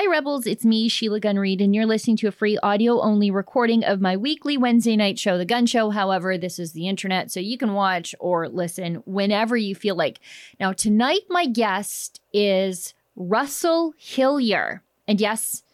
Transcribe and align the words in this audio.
Hi, 0.00 0.06
Rebels. 0.06 0.46
It's 0.46 0.64
me, 0.64 0.88
Sheila 0.88 1.18
Gunn 1.18 1.40
Reid, 1.40 1.60
and 1.60 1.74
you're 1.74 1.84
listening 1.84 2.16
to 2.18 2.28
a 2.28 2.30
free 2.30 2.56
audio 2.58 3.00
only 3.00 3.32
recording 3.32 3.82
of 3.82 4.00
my 4.00 4.16
weekly 4.16 4.56
Wednesday 4.56 4.94
night 4.94 5.18
show, 5.18 5.36
The 5.36 5.44
Gun 5.44 5.66
Show. 5.66 5.90
However, 5.90 6.38
this 6.38 6.60
is 6.60 6.70
the 6.70 6.86
internet, 6.86 7.32
so 7.32 7.40
you 7.40 7.58
can 7.58 7.72
watch 7.72 8.14
or 8.20 8.48
listen 8.48 9.02
whenever 9.06 9.56
you 9.56 9.74
feel 9.74 9.96
like. 9.96 10.20
Now, 10.60 10.72
tonight, 10.72 11.22
my 11.28 11.46
guest 11.46 12.20
is 12.32 12.94
Russell 13.16 13.92
Hillier. 13.98 14.84
And 15.08 15.20
yes, 15.20 15.64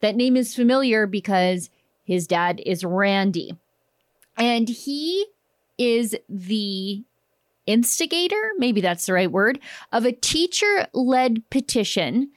that 0.00 0.16
name 0.16 0.38
is 0.38 0.54
familiar 0.54 1.06
because 1.06 1.68
his 2.04 2.26
dad 2.26 2.62
is 2.64 2.86
Randy. 2.86 3.58
And 4.38 4.66
he 4.66 5.26
is 5.76 6.16
the 6.26 7.04
instigator, 7.66 8.52
maybe 8.56 8.80
that's 8.80 9.04
the 9.04 9.12
right 9.12 9.30
word, 9.30 9.60
of 9.92 10.06
a 10.06 10.12
teacher 10.12 10.86
led 10.94 11.50
petition 11.50 12.30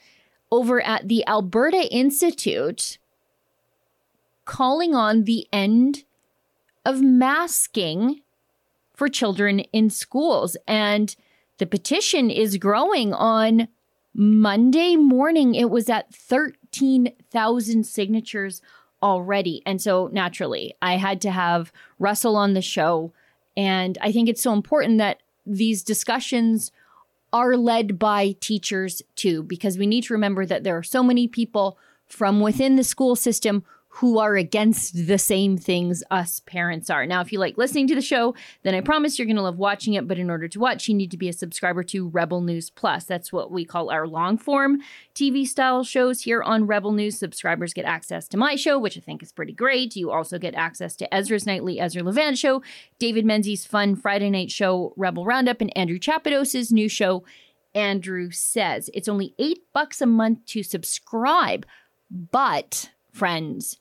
over 0.52 0.82
at 0.82 1.08
the 1.08 1.26
Alberta 1.28 1.92
Institute 1.94 2.98
calling 4.46 4.96
on 4.96 5.26
the 5.26 5.48
end 5.52 6.04
of 6.86 7.02
masking 7.02 8.22
for 8.94 9.10
children 9.10 9.60
in 9.60 9.90
schools. 9.90 10.58
And 10.68 11.16
the 11.58 11.66
petition 11.66 12.30
is 12.30 12.58
growing 12.58 13.14
on 13.14 13.68
Monday 14.14 14.96
morning. 14.96 15.54
It 15.54 15.70
was 15.70 15.90
at 15.90 16.14
13,000 16.14 17.86
signatures 17.86 18.62
already. 19.04 19.62
And 19.66 19.82
so 19.82 20.10
naturally, 20.12 20.74
I 20.82 20.98
had 20.98 21.22
to 21.22 21.32
have 21.32 21.72
Russell 22.00 22.36
on 22.36 22.54
the 22.54 22.62
show. 22.62 23.12
And 23.56 23.98
I 24.02 24.12
think 24.12 24.30
it's 24.30 24.42
so 24.42 24.54
important 24.54 24.98
that 24.98 25.20
these 25.46 25.84
discussions 25.84 26.72
are 27.34 27.58
led 27.58 28.00
by 28.00 28.36
teachers 28.40 29.02
too, 29.16 29.44
because 29.44 29.78
we 29.78 29.88
need 29.88 30.04
to 30.06 30.14
remember 30.14 30.46
that 30.46 30.64
there 30.64 30.78
are 30.78 30.84
so 30.84 31.04
many 31.04 31.28
people 31.28 31.78
from 32.06 32.40
within 32.40 32.76
the 32.76 32.84
school 32.84 33.16
system 33.16 33.64
who 33.98 34.20
are 34.20 34.36
against 34.36 35.08
the 35.08 35.18
same 35.18 35.58
things 35.58 36.04
us 36.12 36.40
parents 36.42 36.88
are. 36.88 37.08
Now, 37.08 37.22
if 37.22 37.32
you 37.32 37.40
like 37.40 37.58
listening 37.58 37.88
to 37.88 37.96
the 37.96 38.02
show, 38.02 38.36
then 38.62 38.76
I 38.76 38.82
promise 38.82 39.18
you're 39.18 39.26
going 39.26 39.38
to 39.38 39.42
love 39.42 39.58
watching 39.58 39.96
it. 39.96 40.08
But 40.08 40.20
in 40.20 40.30
order 40.30 40.48
to 40.48 40.60
watch, 40.60 40.88
you 40.88 40.94
need 40.94 41.10
to 41.10 41.18
be 41.18 41.30
a 41.30 41.34
subscriber 41.34 41.82
to 41.86 42.08
Rebel 42.08 42.42
News 42.42 42.70
Plus. 42.70 43.06
That's 43.06 43.34
what 43.34 43.50
we 43.50 43.66
call 43.66 43.90
our 43.90 44.08
long 44.08 44.38
form 44.38 44.82
TV 45.16 45.48
style 45.48 45.84
shows 45.84 46.22
here 46.22 46.44
on 46.44 46.68
Rebel 46.68 46.92
News. 46.92 47.18
Subscribers 47.18 47.74
get 47.74 47.86
access 47.86 48.28
to 48.28 48.38
my 48.38 48.56
show, 48.56 48.78
which 48.78 49.00
I 49.00 49.02
think 49.02 49.24
is 49.24 49.32
pretty 49.32 49.54
great. 49.54 49.96
You 49.96 50.12
also 50.12 50.38
get 50.38 50.54
access 50.54 50.96
to 50.98 51.12
Ezra's 51.12 51.48
Nightly 51.48 51.80
Ezra 51.80 52.04
Levant 52.04 52.38
show, 52.38 52.62
David 53.00 53.26
Menzies' 53.26 53.66
fun 53.66 53.96
Friday 53.96 54.30
night 54.30 54.52
show, 54.52 54.94
Rebel 54.96 55.26
Roundup, 55.26 55.60
and 55.60 55.76
Andrew 55.76 55.98
Chapados' 55.98 56.72
new 56.72 56.88
show, 56.88 57.24
Andrew 57.74 58.30
Says. 58.30 58.92
It's 58.94 59.10
only 59.10 59.34
eight 59.40 59.64
bucks 59.74 60.02
a 60.02 60.06
month 60.06 60.46
to 60.48 60.62
subscribe. 60.62 61.66
But, 62.12 62.92
friends, 63.12 63.80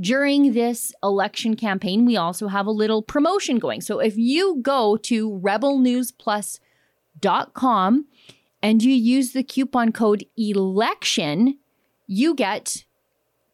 during 0.00 0.52
this 0.52 0.92
election 1.02 1.56
campaign, 1.56 2.06
we 2.06 2.16
also 2.16 2.46
have 2.48 2.66
a 2.66 2.70
little 2.70 3.02
promotion 3.02 3.58
going. 3.58 3.80
So 3.80 3.98
if 3.98 4.16
you 4.16 4.58
go 4.62 4.96
to 4.98 5.30
rebelnewsplus.com 5.30 8.06
and 8.62 8.82
you 8.82 8.94
use 8.94 9.32
the 9.32 9.42
coupon 9.42 9.92
code 9.92 10.24
ELECTION, 10.38 11.58
you 12.06 12.34
get 12.34 12.84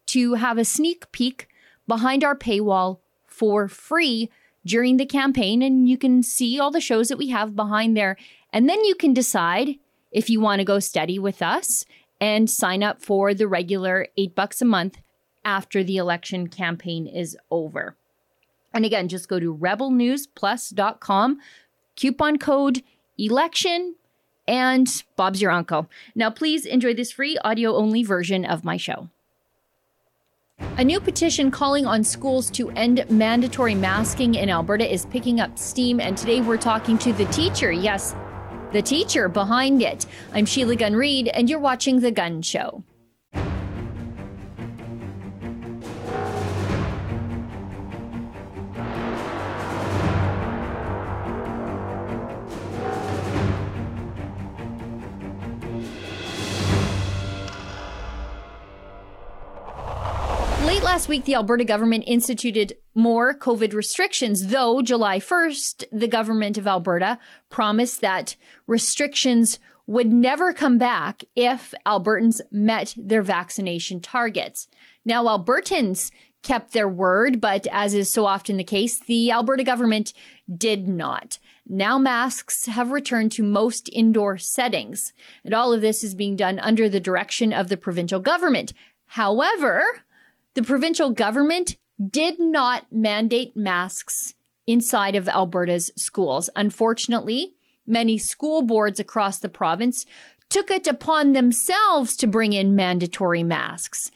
to 0.07 0.33
have 0.35 0.57
a 0.57 0.65
sneak 0.65 1.11
peek 1.11 1.47
behind 1.87 2.23
our 2.23 2.37
paywall 2.37 2.99
for 3.25 3.67
free 3.67 4.29
during 4.65 4.97
the 4.97 5.05
campaign. 5.05 5.61
And 5.61 5.89
you 5.89 5.97
can 5.97 6.23
see 6.23 6.59
all 6.59 6.71
the 6.71 6.81
shows 6.81 7.09
that 7.09 7.17
we 7.17 7.29
have 7.29 7.55
behind 7.55 7.97
there. 7.97 8.17
And 8.51 8.69
then 8.69 8.83
you 8.85 8.95
can 8.95 9.13
decide 9.13 9.75
if 10.11 10.29
you 10.29 10.39
want 10.39 10.59
to 10.59 10.65
go 10.65 10.79
steady 10.79 11.19
with 11.19 11.41
us 11.41 11.85
and 12.21 12.49
sign 12.49 12.83
up 12.83 13.01
for 13.01 13.33
the 13.33 13.47
regular 13.47 14.07
eight 14.17 14.35
bucks 14.35 14.61
a 14.61 14.65
month 14.65 14.99
after 15.45 15.83
the 15.83 15.97
election 15.97 16.47
campaign 16.47 17.07
is 17.07 17.37
over. 17.49 17.95
And 18.73 18.83
again, 18.83 19.07
just 19.07 19.29
go 19.29 19.39
to 19.39 19.55
rebelnewsplus.com, 19.55 21.39
coupon 21.95 22.37
code 22.37 22.83
election, 23.17 23.95
and 24.47 25.03
Bob's 25.15 25.41
your 25.41 25.51
uncle. 25.51 25.89
Now, 26.13 26.29
please 26.29 26.65
enjoy 26.65 26.93
this 26.93 27.11
free 27.11 27.37
audio 27.37 27.75
only 27.75 28.03
version 28.03 28.43
of 28.43 28.65
my 28.65 28.75
show. 28.75 29.09
A 30.77 30.83
new 30.83 30.99
petition 30.99 31.51
calling 31.51 31.85
on 31.85 32.03
schools 32.03 32.49
to 32.51 32.69
end 32.71 33.05
mandatory 33.09 33.75
masking 33.75 34.35
in 34.35 34.49
Alberta 34.49 34.91
is 34.91 35.05
picking 35.05 35.39
up 35.39 35.57
steam, 35.57 35.99
and 35.99 36.17
today 36.17 36.41
we're 36.41 36.57
talking 36.57 36.97
to 36.99 37.13
the 37.13 37.25
teacher. 37.25 37.71
Yes, 37.71 38.15
the 38.71 38.81
teacher 38.81 39.29
behind 39.29 39.81
it. 39.81 40.05
I'm 40.33 40.45
Sheila 40.45 40.75
Gunn 40.75 40.95
Reid, 40.95 41.27
and 41.29 41.49
you're 41.49 41.59
watching 41.59 41.99
The 41.99 42.11
Gun 42.11 42.41
Show. 42.41 42.83
Last 60.95 61.09
week, 61.09 61.25
the 61.25 61.35
Alberta 61.35 61.65
government 61.65 62.05
instituted 62.07 62.77
more 62.93 63.37
COVID 63.37 63.73
restrictions, 63.73 64.47
though 64.47 64.81
July 64.81 65.19
1st, 65.19 65.83
the 65.91 66.07
government 66.07 66.57
of 66.57 66.67
Alberta 66.67 67.19
promised 67.49 67.99
that 67.99 68.37
restrictions 68.65 69.59
would 69.87 70.09
never 70.09 70.53
come 70.53 70.77
back 70.77 71.25
if 71.35 71.73
Albertans 71.85 72.39
met 72.49 72.93
their 72.95 73.21
vaccination 73.21 73.99
targets. 73.99 74.69
Now, 75.03 75.25
Albertans 75.25 76.11
kept 76.43 76.71
their 76.71 76.87
word, 76.87 77.41
but 77.41 77.67
as 77.73 77.93
is 77.93 78.09
so 78.09 78.25
often 78.25 78.55
the 78.55 78.63
case, 78.63 78.97
the 78.97 79.31
Alberta 79.31 79.65
government 79.65 80.13
did 80.49 80.87
not. 80.87 81.39
Now 81.67 81.97
masks 81.97 82.67
have 82.67 82.91
returned 82.91 83.33
to 83.33 83.43
most 83.43 83.89
indoor 83.91 84.37
settings, 84.37 85.11
and 85.43 85.53
all 85.53 85.73
of 85.73 85.81
this 85.81 86.05
is 86.05 86.15
being 86.15 86.37
done 86.37 86.57
under 86.59 86.87
the 86.87 87.01
direction 87.01 87.51
of 87.51 87.67
the 87.67 87.75
provincial 87.75 88.21
government. 88.21 88.71
However, 89.07 90.04
the 90.55 90.63
provincial 90.63 91.11
government 91.11 91.77
did 92.09 92.39
not 92.39 92.85
mandate 92.91 93.55
masks 93.55 94.33
inside 94.67 95.15
of 95.15 95.29
Alberta's 95.29 95.91
schools. 95.95 96.49
Unfortunately, 96.55 97.55
many 97.85 98.17
school 98.17 98.61
boards 98.61 98.99
across 98.99 99.39
the 99.39 99.49
province 99.49 100.05
took 100.49 100.71
it 100.71 100.87
upon 100.87 101.33
themselves 101.33 102.15
to 102.17 102.27
bring 102.27 102.53
in 102.53 102.75
mandatory 102.75 103.43
masks. 103.43 104.11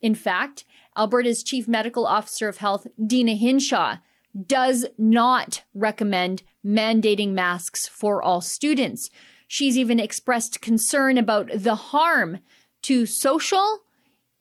In 0.00 0.14
fact, 0.14 0.64
Alberta's 0.96 1.42
Chief 1.42 1.66
Medical 1.66 2.06
Officer 2.06 2.48
of 2.48 2.58
Health, 2.58 2.86
Deena 3.04 3.34
Hinshaw, 3.34 3.98
does 4.46 4.86
not 4.98 5.62
recommend 5.74 6.42
mandating 6.64 7.30
masks 7.30 7.86
for 7.86 8.22
all 8.22 8.40
students. 8.40 9.10
She's 9.46 9.78
even 9.78 10.00
expressed 10.00 10.60
concern 10.60 11.18
about 11.18 11.50
the 11.54 11.76
harm 11.76 12.38
to 12.82 13.06
social 13.06 13.83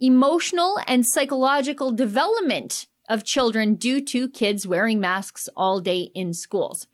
emotional 0.04 0.78
and 0.86 1.08
psychological 1.08 1.94
development 1.94 2.88
of 3.08 3.24
children 3.24 3.76
due 3.76 4.02
to 4.02 4.28
kids 4.28 4.68
wearing 4.68 5.00
masks 5.00 5.48
all 5.56 5.80
day 5.80 6.10
in 6.14 6.34
schools. 6.34 6.88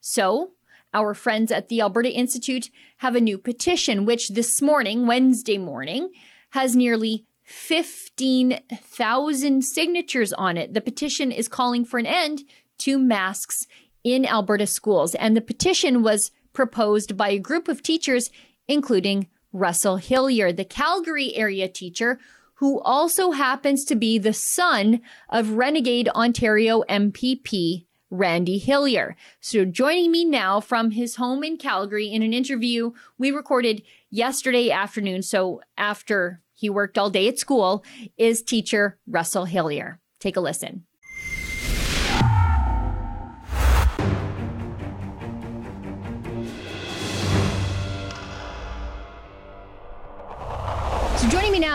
So, 0.00 0.50
our 0.92 1.14
friends 1.14 1.52
at 1.52 1.68
the 1.68 1.80
Alberta 1.80 2.10
Institute 2.10 2.70
have 2.98 3.14
a 3.14 3.20
new 3.20 3.38
petition, 3.38 4.04
which 4.04 4.30
this 4.30 4.60
morning, 4.60 5.06
Wednesday 5.06 5.58
morning, 5.58 6.10
has 6.50 6.74
nearly 6.74 7.24
15,000 7.44 9.62
signatures 9.62 10.32
on 10.32 10.56
it. 10.56 10.74
The 10.74 10.80
petition 10.80 11.30
is 11.30 11.46
calling 11.46 11.84
for 11.84 11.98
an 11.98 12.06
end 12.06 12.42
to 12.78 12.98
masks 12.98 13.68
in 14.02 14.26
Alberta 14.26 14.66
schools. 14.66 15.14
And 15.14 15.36
the 15.36 15.40
petition 15.40 16.02
was 16.02 16.32
proposed 16.52 17.16
by 17.16 17.28
a 17.28 17.38
group 17.38 17.68
of 17.68 17.80
teachers, 17.82 18.28
including 18.66 19.28
Russell 19.52 19.98
Hillier, 19.98 20.52
the 20.52 20.64
Calgary 20.64 21.32
area 21.36 21.68
teacher 21.68 22.18
who 22.56 22.80
also 22.80 23.30
happens 23.30 23.84
to 23.84 23.94
be 23.94 24.18
the 24.18 24.32
son 24.32 25.00
of 25.28 25.52
Renegade 25.52 26.08
Ontario 26.10 26.82
MPP 26.88 27.86
Randy 28.10 28.58
Hillier. 28.58 29.16
So 29.40 29.64
joining 29.64 30.10
me 30.10 30.24
now 30.24 30.60
from 30.60 30.92
his 30.92 31.16
home 31.16 31.42
in 31.42 31.56
Calgary 31.56 32.08
in 32.08 32.22
an 32.22 32.32
interview 32.32 32.92
we 33.18 33.30
recorded 33.30 33.82
yesterday 34.10 34.70
afternoon, 34.70 35.22
so 35.22 35.60
after 35.76 36.40
he 36.54 36.70
worked 36.70 36.96
all 36.96 37.10
day 37.10 37.28
at 37.28 37.38
school, 37.38 37.84
is 38.16 38.42
teacher 38.42 38.98
Russell 39.06 39.44
Hillier. 39.44 39.98
Take 40.20 40.36
a 40.36 40.40
listen. 40.40 40.84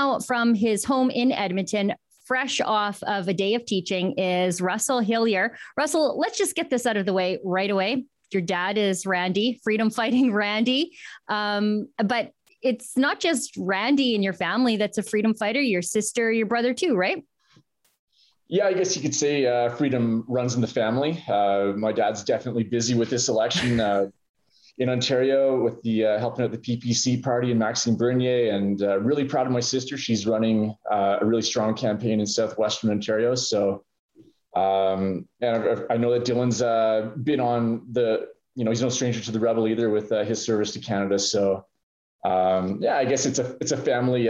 Now 0.02 0.20
from 0.20 0.54
his 0.54 0.84
home 0.84 1.10
in 1.10 1.32
Edmonton, 1.32 1.94
fresh 2.26 2.60
off 2.62 3.02
of 3.04 3.28
a 3.28 3.34
day 3.34 3.54
of 3.56 3.66
teaching, 3.66 4.14
is 4.18 4.62
Russell 4.62 5.00
Hillier. 5.00 5.56
Russell, 5.78 6.18
let's 6.20 6.38
just 6.38 6.56
get 6.56 6.70
this 6.70 6.86
out 6.86 6.98
of 6.98 7.06
the 7.06 7.14
way 7.14 7.40
right 7.44 7.70
away. 7.70 8.06
Your 8.32 8.42
dad 8.42 8.78
is 8.78 9.06
Randy, 9.06 9.60
freedom 9.64 9.90
fighting 9.90 10.34
Randy. 10.44 10.98
Um, 11.28 11.88
but 12.04 12.32
it's 12.62 12.98
not 12.98 13.20
just 13.20 13.56
Randy 13.58 14.16
and 14.16 14.24
your 14.24 14.34
family 14.34 14.78
that's 14.78 14.98
a 14.98 15.04
freedom 15.04 15.34
fighter, 15.34 15.62
your 15.62 15.82
sister, 15.82 16.32
your 16.32 16.46
brother 16.46 16.74
too, 16.74 16.96
right? 16.96 17.24
Yeah, 18.48 18.68
I 18.68 18.74
guess 18.74 18.96
you 18.96 19.02
could 19.02 19.16
say 19.16 19.46
uh, 19.46 19.70
freedom 19.70 20.26
runs 20.28 20.56
in 20.56 20.62
the 20.62 20.68
family. 20.68 21.24
Uh, 21.28 21.74
my 21.78 21.92
dad's 21.92 22.24
definitely 22.24 22.64
busy 22.64 22.96
with 22.96 23.10
this 23.10 23.30
election 23.30 23.80
uh, 23.80 24.08
in 24.78 24.90
Ontario 24.90 25.62
with 25.62 25.82
the 25.84 26.06
uh, 26.06 26.20
helping 26.20 26.46
out 26.46 26.52
the 26.52 26.58
PPC 26.58 27.22
party 27.22 27.52
and 27.52 27.60
Maxime 27.60 27.96
Bernier, 27.96 28.54
and 28.54 28.82
uh, 28.82 29.00
really 29.00 29.26
proud 29.26 29.46
of 29.46 29.54
my 29.54 29.60
sister. 29.60 29.98
She's 29.98 30.26
running 30.26 30.76
uh, 30.92 31.18
a 31.22 31.26
really 31.26 31.42
strong 31.42 31.76
campaign 31.76 32.20
in 32.20 32.26
southwestern 32.26 32.90
Ontario. 32.90 33.36
So, 33.36 33.84
um, 34.56 35.28
and 35.42 35.86
I, 35.90 35.94
I 35.94 35.98
know 35.98 36.12
that 36.12 36.26
Dylan's 36.26 36.62
been 37.24 37.40
on 37.40 37.88
the, 37.92 38.28
you 38.56 38.64
know, 38.64 38.72
he's 38.72 38.82
no 38.82 38.90
stranger 38.90 39.22
to 39.22 39.32
the 39.32 39.40
rebel 39.40 39.68
either 39.68 39.90
with 39.90 40.10
his 40.10 40.44
service 40.44 40.72
to 40.74 40.80
Canada. 40.80 41.20
So, 41.20 41.66
um, 42.26 42.80
yeah, 42.82 42.98
I 42.98 43.06
guess 43.06 43.26
it's 43.26 43.40
a 43.40 43.58
it's 43.62 43.72
a 43.72 43.78
family 43.78 44.28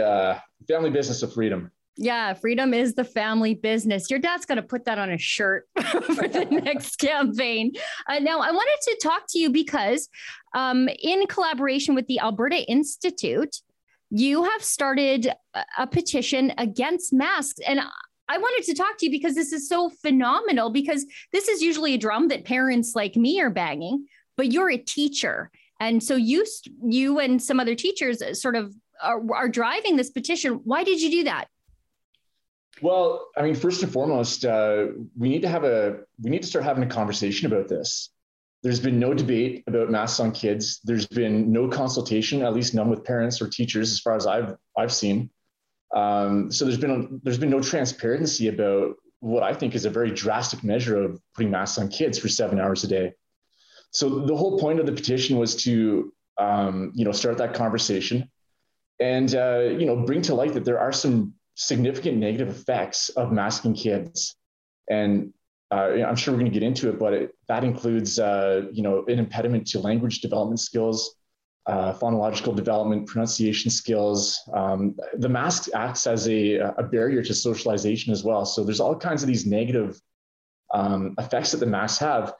family 0.68 0.90
business 0.90 1.22
of 1.22 1.32
freedom. 1.32 1.70
Yeah, 1.96 2.32
freedom 2.32 2.72
is 2.72 2.94
the 2.94 3.04
family 3.04 3.54
business. 3.54 4.08
Your 4.08 4.18
dad's 4.18 4.46
going 4.46 4.56
to 4.56 4.62
put 4.62 4.86
that 4.86 4.98
on 4.98 5.10
a 5.10 5.18
shirt 5.18 5.68
for 5.76 6.26
the 6.26 6.46
next 6.64 6.96
campaign. 6.96 7.72
Uh, 8.08 8.18
now, 8.18 8.40
I 8.40 8.50
wanted 8.50 8.78
to 8.82 9.00
talk 9.02 9.24
to 9.30 9.38
you 9.38 9.50
because, 9.50 10.08
um, 10.54 10.88
in 11.02 11.26
collaboration 11.26 11.94
with 11.94 12.06
the 12.06 12.18
Alberta 12.20 12.68
Institute, 12.70 13.56
you 14.10 14.44
have 14.44 14.62
started 14.62 15.32
a 15.78 15.86
petition 15.86 16.52
against 16.58 17.12
masks. 17.12 17.60
And 17.66 17.80
I 18.28 18.38
wanted 18.38 18.64
to 18.66 18.74
talk 18.74 18.98
to 18.98 19.06
you 19.06 19.10
because 19.10 19.34
this 19.34 19.52
is 19.52 19.68
so 19.68 19.90
phenomenal 19.90 20.70
because 20.70 21.04
this 21.32 21.48
is 21.48 21.62
usually 21.62 21.94
a 21.94 21.98
drum 21.98 22.28
that 22.28 22.44
parents 22.44 22.94
like 22.94 23.16
me 23.16 23.40
are 23.40 23.50
banging, 23.50 24.06
but 24.36 24.52
you're 24.52 24.70
a 24.70 24.78
teacher. 24.78 25.50
And 25.80 26.02
so 26.02 26.14
you 26.16 26.46
you 26.84 27.18
and 27.18 27.42
some 27.42 27.58
other 27.58 27.74
teachers 27.74 28.22
sort 28.40 28.54
of 28.54 28.74
are, 29.02 29.20
are 29.34 29.48
driving 29.48 29.96
this 29.96 30.10
petition. 30.10 30.60
Why 30.64 30.84
did 30.84 31.00
you 31.00 31.10
do 31.10 31.24
that? 31.24 31.46
Well, 32.82 33.28
I 33.36 33.42
mean, 33.42 33.54
first 33.54 33.80
and 33.84 33.92
foremost, 33.92 34.44
uh, 34.44 34.88
we 35.16 35.28
need 35.28 35.42
to 35.42 35.48
have 35.48 35.62
a 35.62 36.00
we 36.20 36.30
need 36.30 36.42
to 36.42 36.48
start 36.48 36.64
having 36.64 36.82
a 36.82 36.88
conversation 36.88 37.46
about 37.46 37.68
this. 37.68 38.10
There's 38.64 38.80
been 38.80 38.98
no 38.98 39.14
debate 39.14 39.62
about 39.68 39.88
masks 39.90 40.18
on 40.18 40.32
kids. 40.32 40.80
There's 40.82 41.06
been 41.06 41.52
no 41.52 41.68
consultation, 41.68 42.42
at 42.42 42.52
least 42.52 42.74
none 42.74 42.90
with 42.90 43.04
parents 43.04 43.40
or 43.40 43.48
teachers, 43.48 43.92
as 43.92 44.00
far 44.00 44.16
as 44.16 44.26
I've 44.26 44.56
I've 44.76 44.92
seen. 44.92 45.30
Um, 45.94 46.50
so 46.50 46.64
there's 46.64 46.78
been 46.78 47.20
there's 47.22 47.38
been 47.38 47.50
no 47.50 47.62
transparency 47.62 48.48
about 48.48 48.96
what 49.20 49.44
I 49.44 49.54
think 49.54 49.76
is 49.76 49.84
a 49.84 49.90
very 49.90 50.10
drastic 50.10 50.64
measure 50.64 51.00
of 51.00 51.20
putting 51.36 51.52
masks 51.52 51.78
on 51.78 51.88
kids 51.88 52.18
for 52.18 52.28
seven 52.28 52.60
hours 52.60 52.82
a 52.82 52.88
day. 52.88 53.12
So 53.92 54.26
the 54.26 54.34
whole 54.34 54.58
point 54.58 54.80
of 54.80 54.86
the 54.86 54.92
petition 54.92 55.38
was 55.38 55.54
to 55.62 56.12
um, 56.36 56.90
you 56.96 57.04
know 57.04 57.12
start 57.12 57.38
that 57.38 57.54
conversation 57.54 58.28
and 58.98 59.32
uh, 59.36 59.60
you 59.78 59.86
know 59.86 60.04
bring 60.04 60.22
to 60.22 60.34
light 60.34 60.54
that 60.54 60.64
there 60.64 60.80
are 60.80 60.92
some 60.92 61.34
significant 61.54 62.18
negative 62.18 62.48
effects 62.48 63.08
of 63.10 63.32
masking 63.32 63.74
kids. 63.74 64.36
And 64.90 65.32
uh, 65.70 66.04
I'm 66.06 66.16
sure 66.16 66.32
we're 66.32 66.40
going 66.40 66.52
to 66.52 66.58
get 66.58 66.66
into 66.66 66.90
it, 66.90 66.98
but 66.98 67.14
it, 67.14 67.30
that 67.48 67.64
includes, 67.64 68.18
uh, 68.18 68.62
you 68.72 68.82
know, 68.82 69.04
an 69.06 69.18
impediment 69.18 69.66
to 69.68 69.80
language 69.80 70.20
development 70.20 70.60
skills, 70.60 71.16
uh, 71.66 71.94
phonological 71.94 72.54
development, 72.54 73.06
pronunciation 73.06 73.70
skills. 73.70 74.40
Um, 74.52 74.96
the 75.14 75.28
mask 75.28 75.68
acts 75.74 76.06
as 76.06 76.28
a, 76.28 76.56
a, 76.56 76.82
barrier 76.82 77.22
to 77.22 77.32
socialization 77.32 78.12
as 78.12 78.24
well. 78.24 78.44
So 78.44 78.64
there's 78.64 78.80
all 78.80 78.96
kinds 78.96 79.22
of 79.22 79.28
these 79.28 79.46
negative 79.46 79.98
um, 80.74 81.14
effects 81.18 81.52
that 81.52 81.58
the 81.58 81.66
masks 81.66 82.00
have. 82.00 82.34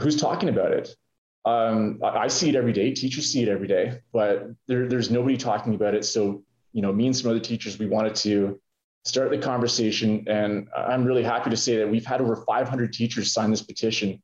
Who's 0.00 0.16
talking 0.16 0.48
about 0.48 0.72
it? 0.72 0.96
Um, 1.44 2.00
I 2.02 2.28
see 2.28 2.48
it 2.48 2.56
every 2.56 2.72
day. 2.72 2.92
Teachers 2.92 3.30
see 3.30 3.42
it 3.42 3.48
every 3.48 3.68
day, 3.68 4.00
but 4.12 4.48
there, 4.66 4.88
there's 4.88 5.10
nobody 5.10 5.36
talking 5.36 5.74
about 5.74 5.94
it. 5.94 6.04
So 6.04 6.42
you 6.74 6.82
know, 6.82 6.92
me 6.92 7.06
and 7.06 7.16
some 7.16 7.30
other 7.30 7.40
teachers, 7.40 7.78
we 7.78 7.86
wanted 7.86 8.14
to 8.16 8.60
start 9.04 9.30
the 9.30 9.38
conversation. 9.38 10.24
And 10.26 10.68
I'm 10.76 11.04
really 11.04 11.22
happy 11.22 11.48
to 11.50 11.56
say 11.56 11.76
that 11.76 11.88
we've 11.88 12.04
had 12.04 12.20
over 12.20 12.36
500 12.36 12.92
teachers 12.92 13.32
sign 13.32 13.50
this 13.50 13.62
petition 13.62 14.20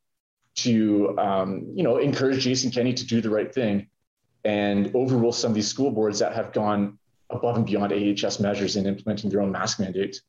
to, 0.55 1.17
um, 1.17 1.71
you 1.73 1.81
know, 1.81 1.97
encourage 1.97 2.43
Jason 2.43 2.69
Kenney 2.69 2.93
to 2.93 3.07
do 3.07 3.21
the 3.21 3.29
right 3.29 3.51
thing 3.51 3.87
and 4.43 4.93
overrule 4.93 5.31
some 5.31 5.51
of 5.51 5.55
these 5.55 5.67
school 5.67 5.91
boards 5.91 6.19
that 6.19 6.33
have 6.33 6.51
gone 6.51 6.99
above 7.29 7.55
and 7.55 7.65
beyond 7.65 7.93
AHS 7.93 8.41
measures 8.41 8.75
in 8.75 8.85
implementing 8.85 9.29
their 9.29 9.41
own 9.41 9.51
mask 9.51 9.79
mandate. 9.79 10.21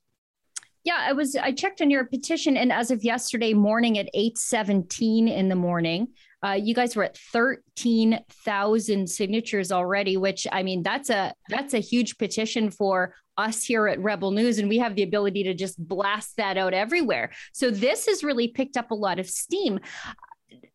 Yeah, 0.85 0.99
I 0.99 1.13
was 1.13 1.37
I 1.37 1.53
checked 1.53 1.81
on 1.81 1.91
your 1.91 2.05
petition 2.05 2.57
and 2.57 2.73
as 2.73 2.91
of 2.91 3.05
yesterday 3.05 3.55
morning 3.55 3.99
at 3.99 4.09
8:17 4.15 5.29
in 5.29 5.49
the 5.49 5.55
morning, 5.55 6.09
uh, 6.45 6.59
you 6.61 6.75
guys 6.75 6.97
were 6.97 7.05
at 7.05 7.17
13,000 7.17 9.09
signatures 9.09 9.71
already, 9.71 10.17
which 10.17 10.47
I 10.51 10.65
mean, 10.65 10.83
that's 10.83 11.09
a 11.09 11.35
that's 11.49 11.73
a 11.75 11.79
huge 11.79 12.19
petition 12.19 12.71
for 12.71 13.15
us 13.39 13.63
here 13.63 13.87
at 13.87 14.01
Rebel 14.01 14.33
News, 14.33 14.59
and 14.59 14.69
we 14.69 14.79
have 14.79 14.97
the 14.97 15.05
ability 15.05 15.45
to 15.45 15.55
just 15.55 15.79
blast 15.87 16.37
that 16.37 16.59
out 16.59 16.75
everywhere. 16.75 17.31
So 17.53 17.71
this 17.71 18.07
has 18.07 18.25
really 18.25 18.49
picked 18.49 18.77
up 18.77 18.91
a 18.91 18.97
lot 18.97 19.21
of 19.21 19.29
steam. 19.29 19.79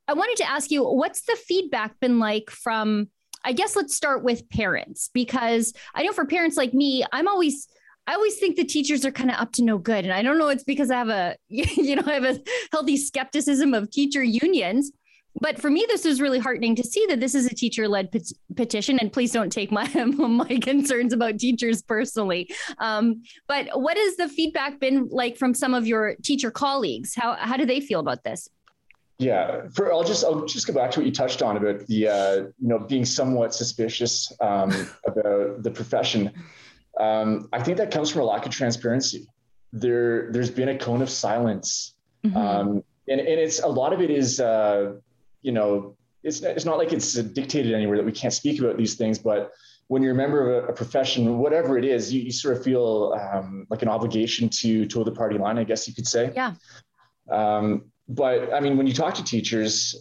I 0.08 0.14
wanted 0.14 0.38
to 0.38 0.50
ask 0.50 0.72
you, 0.72 0.84
what's 0.84 1.24
the 1.24 1.36
feedback 1.36 2.00
been 2.00 2.18
like 2.18 2.50
from? 2.50 3.10
I 3.44 3.52
guess 3.54 3.76
let's 3.76 3.96
start 3.96 4.24
with 4.24 4.50
parents 4.50 5.10
because 5.14 5.74
I 5.94 6.04
know 6.04 6.14
for 6.14 6.26
parents 6.26 6.58
like 6.58 6.74
me, 6.74 7.06
I'm 7.12 7.28
always 7.28 7.68
I 8.08 8.14
always 8.14 8.38
think 8.38 8.56
the 8.56 8.64
teachers 8.64 9.06
are 9.06 9.12
kind 9.12 9.30
of 9.30 9.38
up 9.38 9.52
to 9.54 9.64
no 9.64 9.78
good. 9.78 10.06
And 10.06 10.14
I 10.14 10.22
don't 10.22 10.38
know, 10.38 10.48
it's 10.48 10.64
because 10.64 10.90
I 10.90 10.98
have 10.98 11.10
a, 11.10 11.36
you 11.50 11.96
know, 11.96 12.04
I 12.06 12.14
have 12.14 12.24
a 12.24 12.40
healthy 12.72 12.98
skepticism 12.98 13.74
of 13.74 13.92
teacher 13.92 14.24
unions 14.24 14.92
but 15.40 15.60
for 15.60 15.70
me, 15.70 15.86
this 15.88 16.04
was 16.04 16.22
really 16.22 16.40
heartening 16.40 16.76
to 16.76 16.84
see 16.84 17.06
that 17.08 17.20
this 17.20 17.36
is 17.36 17.46
a 17.46 17.54
teacher 17.54 17.88
led 17.88 18.12
pet- 18.12 18.32
petition. 18.56 19.00
And 19.00 19.12
please 19.12 19.32
don't 19.32 19.52
take 19.52 19.72
my, 19.72 19.88
my 20.06 20.58
concerns 20.58 21.14
about 21.14 21.40
teachers 21.40 21.82
personally. 21.82 22.50
Um, 22.80 23.24
but 23.48 23.68
what 23.80 23.98
has 23.98 24.16
the 24.16 24.28
feedback 24.28 24.80
been 24.80 25.08
like 25.10 25.38
from 25.38 25.54
some 25.54 25.74
of 25.74 25.86
your 25.86 26.16
teacher 26.24 26.52
colleagues? 26.52 27.14
How, 27.16 27.36
how 27.36 27.58
do 27.58 27.66
they 27.66 27.80
feel 27.80 28.00
about 28.00 28.24
this? 28.24 28.50
Yeah, 29.20 29.68
for, 29.74 29.92
I'll 29.92 30.04
just 30.04 30.24
I'll 30.24 30.46
just 30.46 30.68
go 30.68 30.74
back 30.74 30.92
to 30.92 31.00
what 31.00 31.08
you 31.08 31.12
touched 31.12 31.42
on 31.42 31.58
about 31.58 31.88
the 31.88 32.08
uh, 32.08 32.36
you 32.36 32.68
know 32.68 32.78
being 32.78 33.04
somewhat 33.04 33.52
suspicious 33.52 34.32
um, 34.42 34.70
about 35.08 35.64
the 35.64 35.72
profession. 35.72 36.32
Um, 37.00 37.50
I 37.54 37.62
think 37.62 37.78
that 37.78 37.92
comes 37.92 38.10
from 38.10 38.22
a 38.22 38.26
lack 38.26 38.46
of 38.46 38.52
transparency. 38.52 39.28
There 39.74 40.32
there's 40.32 40.50
been 40.50 40.70
a 40.70 40.78
cone 40.78 41.02
of 41.02 41.10
silence, 41.10 41.94
mm-hmm. 42.26 42.38
um, 42.38 42.84
and 43.08 43.20
and 43.20 43.40
it's 43.40 43.60
a 43.62 43.68
lot 43.68 43.94
of 43.94 44.02
it 44.02 44.10
is 44.10 44.40
uh, 44.40 44.94
you 45.42 45.52
know, 45.52 45.96
it's, 46.24 46.42
it's 46.42 46.66
not 46.66 46.78
like 46.78 46.92
it's 46.92 47.14
dictated 47.14 47.74
anywhere 47.74 47.98
that 47.98 48.06
we 48.06 48.12
can't 48.12 48.34
speak 48.34 48.60
about 48.60 48.78
these 48.78 48.96
things, 48.96 49.18
but 49.18 49.52
when 49.88 50.04
you're 50.04 50.12
a 50.12 50.16
member 50.16 50.58
of 50.58 50.70
a, 50.70 50.74
profession, 50.74 51.38
whatever 51.38 51.78
it 51.78 51.86
is, 51.86 52.14
you, 52.14 52.22
you 52.22 52.32
sort 52.32 52.58
of 52.58 52.64
feel 52.64 53.16
um, 53.18 53.66
like 53.70 53.82
an 53.82 53.88
obligation 53.88 54.50
to 54.50 54.86
toe 54.86 55.04
the 55.06 55.12
party 55.12 55.38
line, 55.38 55.58
I 55.58 55.64
guess 55.64 55.88
you 55.88 55.94
could 55.94 56.08
say. 56.08 56.34
Yeah. 56.36 56.56
Um, 57.32 57.86
but 58.10 58.54
I 58.54 58.60
mean, 58.60 58.76
when 58.78 58.88
you 58.88 58.94
talk 58.94 59.14
to 59.16 59.24
teachers, 59.24 59.96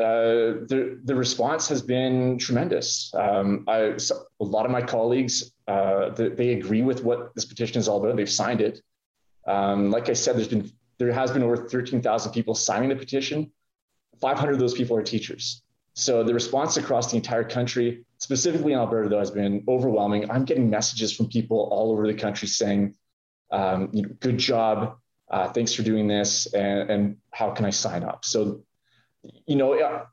uh, 0.00 0.64
the 0.66 1.00
the 1.04 1.14
response 1.14 1.68
has 1.68 1.82
been 1.82 2.38
tremendous. 2.38 3.12
Um, 3.14 3.64
I, 3.68 3.96
so 3.98 4.24
a 4.40 4.44
lot 4.44 4.64
of 4.64 4.72
my 4.72 4.82
colleagues 4.82 5.52
uh, 5.68 6.10
they, 6.10 6.28
they, 6.28 6.52
agree 6.54 6.82
with 6.82 7.04
what 7.04 7.34
this 7.34 7.44
petition 7.44 7.78
is 7.78 7.88
all 7.88 8.02
about. 8.02 8.16
They've 8.16 8.30
signed 8.30 8.60
it. 8.60 8.80
Um, 9.46 9.90
like 9.90 10.08
I 10.08 10.14
said, 10.14 10.36
there's 10.36 10.48
been 10.48 10.70
there 10.98 11.12
has 11.12 11.30
been 11.30 11.42
over 11.42 11.56
13,000 11.56 12.32
people 12.32 12.54
signing 12.54 12.88
the 12.88 12.96
petition. 12.96 13.52
500 14.20 14.52
of 14.52 14.58
those 14.58 14.74
people 14.74 14.96
are 14.96 15.02
teachers. 15.02 15.62
So 15.94 16.22
the 16.22 16.34
response 16.34 16.76
across 16.76 17.10
the 17.10 17.16
entire 17.16 17.44
country, 17.44 18.04
specifically 18.18 18.72
in 18.72 18.78
Alberta, 18.78 19.08
though, 19.08 19.18
has 19.18 19.30
been 19.30 19.64
overwhelming. 19.66 20.30
I'm 20.30 20.44
getting 20.44 20.68
messages 20.70 21.12
from 21.12 21.28
people 21.28 21.68
all 21.72 21.90
over 21.92 22.06
the 22.06 22.14
country 22.14 22.48
saying, 22.48 22.94
um, 23.50 23.88
you 23.92 24.02
know, 24.02 24.10
good 24.20 24.38
job, 24.38 24.98
uh, 25.30 25.48
thanks 25.48 25.72
for 25.72 25.82
doing 25.82 26.08
this, 26.08 26.52
and, 26.52 26.90
and, 26.90 27.16
how 27.32 27.50
can 27.50 27.64
I 27.64 27.70
sign 27.70 28.02
up? 28.02 28.24
So, 28.24 28.62
you 29.46 29.56
know, 29.56 30.06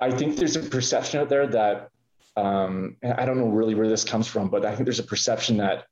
I 0.00 0.10
think 0.10 0.36
there's 0.36 0.56
a 0.56 0.60
perception 0.60 1.20
out 1.20 1.28
there 1.28 1.46
that 1.46 1.90
um, 2.36 2.96
I 3.04 3.24
don't 3.24 3.38
know 3.38 3.48
really 3.48 3.74
where 3.74 3.88
this 3.88 4.04
comes 4.04 4.26
from, 4.26 4.48
but 4.48 4.64
I 4.64 4.74
think 4.74 4.84
there's 4.84 4.98
a 4.98 5.04
perception 5.04 5.58
that 5.58 5.84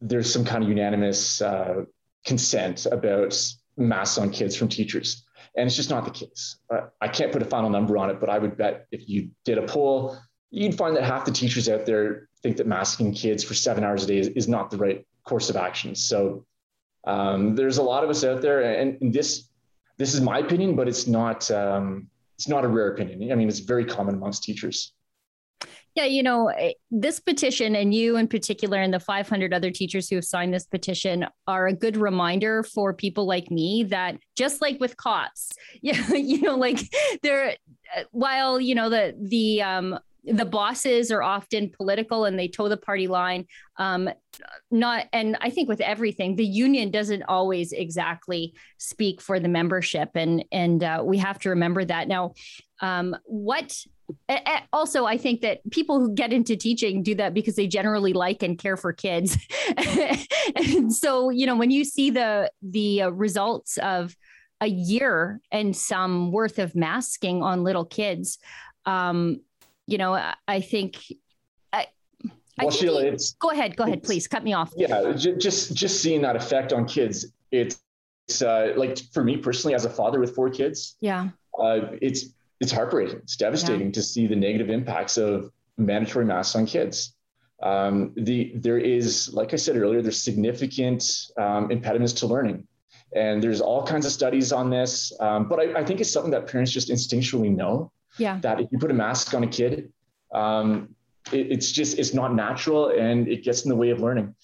there's 0.00 0.32
some 0.32 0.44
kind 0.44 0.62
of 0.62 0.68
unanimous 0.68 1.40
uh, 1.40 1.84
consent 2.24 2.86
about 2.86 3.36
masks 3.76 4.18
on 4.18 4.30
kids 4.30 4.56
from 4.56 4.68
teachers. 4.68 5.24
And 5.56 5.66
it's 5.66 5.76
just 5.76 5.90
not 5.90 6.04
the 6.04 6.10
case. 6.10 6.56
Uh, 6.72 6.86
I 7.00 7.08
can't 7.08 7.30
put 7.30 7.42
a 7.42 7.44
final 7.44 7.68
number 7.68 7.98
on 7.98 8.10
it, 8.10 8.20
but 8.20 8.30
I 8.30 8.38
would 8.38 8.56
bet 8.56 8.86
if 8.90 9.08
you 9.08 9.30
did 9.44 9.58
a 9.58 9.62
poll, 9.62 10.16
you'd 10.50 10.76
find 10.76 10.96
that 10.96 11.04
half 11.04 11.24
the 11.24 11.32
teachers 11.32 11.68
out 11.68 11.84
there 11.84 12.28
think 12.42 12.56
that 12.56 12.66
masking 12.66 13.12
kids 13.12 13.44
for 13.44 13.54
seven 13.54 13.84
hours 13.84 14.04
a 14.04 14.06
day 14.06 14.18
is, 14.18 14.28
is 14.28 14.48
not 14.48 14.70
the 14.70 14.76
right 14.76 15.06
course 15.24 15.50
of 15.50 15.56
action. 15.56 15.94
So 15.94 16.44
um, 17.04 17.54
there's 17.54 17.78
a 17.78 17.82
lot 17.82 18.04
of 18.04 18.10
us 18.10 18.24
out 18.24 18.42
there, 18.42 18.62
and, 18.62 19.00
and, 19.00 19.12
this 19.12 19.48
this 19.98 20.14
is 20.14 20.20
my 20.20 20.38
opinion, 20.38 20.76
but 20.76 20.88
it's 20.88 21.06
not 21.06 21.50
um, 21.50 22.08
it's 22.36 22.48
not 22.48 22.64
a 22.64 22.68
rare 22.68 22.88
opinion. 22.88 23.30
I 23.30 23.34
mean, 23.34 23.48
it's 23.48 23.60
very 23.60 23.84
common 23.84 24.14
amongst 24.14 24.42
teachers. 24.42 24.92
Yeah, 25.94 26.06
you 26.06 26.22
know, 26.22 26.48
eh, 26.48 26.72
this 26.90 27.20
petition 27.20 27.76
and 27.76 27.92
you 27.92 28.16
in 28.16 28.26
particular 28.26 28.78
and 28.78 28.94
the 28.94 29.00
500 29.00 29.52
other 29.52 29.70
teachers 29.70 30.08
who 30.08 30.16
have 30.16 30.24
signed 30.24 30.54
this 30.54 30.66
petition 30.66 31.26
are 31.46 31.66
a 31.66 31.74
good 31.74 31.98
reminder 31.98 32.62
for 32.62 32.94
people 32.94 33.26
like 33.26 33.50
me 33.50 33.84
that 33.84 34.16
just 34.34 34.62
like 34.62 34.80
with 34.80 34.96
cops, 34.96 35.52
yeah, 35.82 36.08
you 36.14 36.40
know, 36.40 36.56
like 36.56 36.80
there, 37.22 37.56
eh, 37.94 38.04
while, 38.10 38.58
you 38.58 38.74
know, 38.74 38.88
the, 38.88 39.14
the, 39.20 39.60
um, 39.60 39.98
the 40.24 40.44
bosses 40.44 41.10
are 41.10 41.22
often 41.22 41.70
political 41.70 42.24
and 42.24 42.38
they 42.38 42.48
toe 42.48 42.68
the 42.68 42.76
party 42.76 43.08
line. 43.08 43.46
Um, 43.76 44.08
not, 44.70 45.06
and 45.12 45.36
I 45.40 45.50
think 45.50 45.68
with 45.68 45.80
everything, 45.80 46.36
the 46.36 46.46
union 46.46 46.90
doesn't 46.90 47.24
always 47.24 47.72
exactly 47.72 48.54
speak 48.78 49.20
for 49.20 49.40
the 49.40 49.48
membership, 49.48 50.10
and 50.14 50.44
and 50.52 50.82
uh, 50.82 51.02
we 51.04 51.18
have 51.18 51.38
to 51.40 51.50
remember 51.50 51.84
that. 51.84 52.08
Now, 52.08 52.34
um, 52.80 53.16
what 53.24 53.76
also 54.72 55.06
i 55.06 55.16
think 55.16 55.40
that 55.40 55.58
people 55.70 55.98
who 55.98 56.12
get 56.12 56.34
into 56.34 56.54
teaching 56.54 57.02
do 57.02 57.14
that 57.14 57.32
because 57.32 57.54
they 57.54 57.66
generally 57.66 58.12
like 58.12 58.42
and 58.42 58.58
care 58.58 58.76
for 58.76 58.92
kids 58.92 59.38
and 60.56 60.92
so 60.92 61.30
you 61.30 61.46
know 61.46 61.56
when 61.56 61.70
you 61.70 61.82
see 61.82 62.10
the 62.10 62.50
the 62.62 63.02
uh, 63.02 63.08
results 63.08 63.78
of 63.78 64.14
a 64.60 64.66
year 64.66 65.40
and 65.50 65.74
some 65.74 66.30
worth 66.30 66.58
of 66.58 66.74
masking 66.74 67.42
on 67.42 67.62
little 67.64 67.86
kids 67.86 68.38
um 68.84 69.40
you 69.92 69.98
know 69.98 70.14
i, 70.14 70.34
I 70.48 70.60
think 70.60 70.96
I, 71.72 71.86
well, 72.58 72.70
Sheila, 72.70 73.04
it's, 73.04 73.32
go 73.34 73.50
ahead 73.50 73.76
go 73.76 73.84
ahead 73.84 74.02
please 74.02 74.28
cut 74.28 74.44
me 74.44 74.52
off 74.52 74.72
yeah 74.76 75.12
just 75.12 75.74
just 75.74 76.02
seeing 76.02 76.22
that 76.22 76.36
effect 76.36 76.72
on 76.72 76.86
kids 76.86 77.32
it's, 77.50 77.80
it's 78.28 78.42
uh, 78.42 78.72
like 78.76 78.98
for 79.12 79.24
me 79.24 79.36
personally 79.36 79.74
as 79.74 79.84
a 79.84 79.90
father 79.90 80.20
with 80.20 80.34
four 80.34 80.50
kids 80.50 80.96
yeah 81.00 81.28
uh, 81.58 81.80
it's 82.00 82.34
it's 82.62 82.70
heartbreaking. 82.70 83.18
It's 83.18 83.36
devastating 83.36 83.88
yeah. 83.88 83.92
to 83.92 84.02
see 84.02 84.28
the 84.28 84.36
negative 84.36 84.70
impacts 84.70 85.18
of 85.18 85.50
mandatory 85.78 86.24
masks 86.24 86.54
on 86.54 86.64
kids. 86.64 87.16
Um, 87.60 88.12
the 88.16 88.52
there 88.54 88.78
is, 88.78 89.32
like 89.34 89.52
I 89.52 89.56
said 89.56 89.76
earlier, 89.76 90.00
there's 90.00 90.22
significant 90.22 91.04
um, 91.36 91.72
impediments 91.72 92.12
to 92.14 92.28
learning, 92.28 92.66
and 93.16 93.42
there's 93.42 93.60
all 93.60 93.84
kinds 93.84 94.06
of 94.06 94.12
studies 94.12 94.52
on 94.52 94.70
this. 94.70 95.12
Um, 95.18 95.48
but 95.48 95.58
I, 95.58 95.80
I, 95.80 95.84
think 95.84 96.00
it's 96.00 96.12
something 96.12 96.30
that 96.30 96.46
parents 96.46 96.70
just 96.70 96.88
instinctually 96.88 97.54
know. 97.54 97.90
Yeah. 98.18 98.38
That 98.40 98.60
if 98.60 98.68
you 98.70 98.78
put 98.78 98.90
a 98.90 98.94
mask 98.94 99.34
on 99.34 99.42
a 99.42 99.46
kid, 99.46 99.92
um, 100.32 100.94
it, 101.32 101.52
it's 101.52 101.70
just 101.70 101.98
it's 101.98 102.14
not 102.14 102.34
natural, 102.34 102.88
and 102.88 103.28
it 103.28 103.44
gets 103.44 103.64
in 103.64 103.68
the 103.68 103.76
way 103.76 103.90
of 103.90 104.00
learning. 104.00 104.34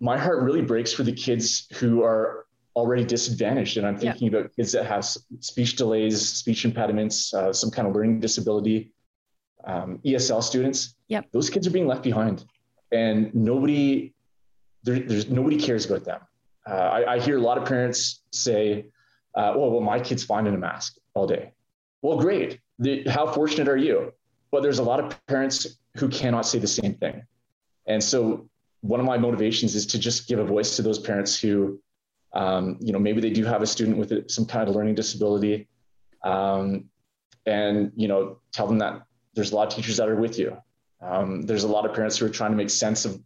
My 0.00 0.18
heart 0.18 0.42
really 0.42 0.62
breaks 0.62 0.92
for 0.92 1.02
the 1.02 1.12
kids 1.12 1.68
who 1.78 2.02
are 2.02 2.46
already 2.76 3.04
disadvantaged. 3.04 3.78
And 3.78 3.86
I'm 3.86 3.96
thinking 3.96 4.30
yeah. 4.30 4.38
about 4.38 4.54
kids 4.54 4.70
that 4.72 4.84
have 4.84 5.04
speech 5.40 5.76
delays, 5.76 6.28
speech 6.28 6.64
impediments, 6.64 7.32
uh, 7.32 7.52
some 7.52 7.70
kind 7.70 7.88
of 7.88 7.94
learning 7.94 8.20
disability, 8.20 8.92
um, 9.64 9.98
ESL 10.04 10.42
students. 10.42 10.94
Yep. 11.08 11.26
Those 11.32 11.48
kids 11.48 11.66
are 11.66 11.70
being 11.70 11.86
left 11.86 12.02
behind, 12.02 12.44
and 12.92 13.34
nobody, 13.34 14.14
there, 14.84 15.00
there's 15.00 15.28
nobody 15.28 15.56
cares 15.56 15.86
about 15.86 16.04
them. 16.04 16.20
Uh, 16.68 16.72
I, 16.74 17.14
I, 17.14 17.20
hear 17.20 17.38
a 17.38 17.40
lot 17.40 17.58
of 17.58 17.64
parents 17.64 18.22
say, 18.32 18.86
uh, 19.34 19.54
"Well, 19.56 19.70
well, 19.70 19.80
my 19.80 20.00
kid's 20.00 20.24
fine 20.24 20.46
in 20.46 20.54
a 20.54 20.58
mask 20.58 20.96
all 21.14 21.26
day." 21.26 21.52
Well, 22.02 22.18
great. 22.18 22.60
The, 22.78 23.04
how 23.08 23.26
fortunate 23.26 23.68
are 23.68 23.76
you? 23.76 24.12
But 24.50 24.62
there's 24.62 24.78
a 24.78 24.82
lot 24.82 25.00
of 25.00 25.26
parents 25.26 25.78
who 25.96 26.08
cannot 26.08 26.46
say 26.46 26.58
the 26.58 26.66
same 26.66 26.94
thing, 26.94 27.24
and 27.86 28.02
so 28.02 28.48
one 28.80 29.00
of 29.00 29.06
my 29.06 29.18
motivations 29.18 29.74
is 29.74 29.86
to 29.86 29.98
just 29.98 30.28
give 30.28 30.38
a 30.38 30.44
voice 30.44 30.76
to 30.76 30.82
those 30.82 30.98
parents 30.98 31.38
who 31.38 31.80
um, 32.36 32.76
you 32.80 32.92
know, 32.92 32.98
maybe 32.98 33.20
they 33.20 33.30
do 33.30 33.44
have 33.44 33.62
a 33.62 33.66
student 33.66 33.96
with 33.96 34.30
some 34.30 34.44
kind 34.44 34.68
of 34.68 34.76
learning 34.76 34.94
disability, 34.94 35.68
um, 36.22 36.84
and 37.46 37.92
you 37.96 38.08
know, 38.08 38.38
tell 38.52 38.66
them 38.66 38.78
that 38.78 39.02
there's 39.34 39.52
a 39.52 39.56
lot 39.56 39.68
of 39.68 39.74
teachers 39.74 39.96
that 39.96 40.08
are 40.08 40.16
with 40.16 40.38
you. 40.38 40.56
Um, 41.00 41.42
there's 41.42 41.64
a 41.64 41.68
lot 41.68 41.86
of 41.86 41.94
parents 41.94 42.18
who 42.18 42.26
are 42.26 42.30
trying 42.30 42.50
to 42.50 42.56
make 42.56 42.68
sense 42.68 43.06
of 43.06 43.18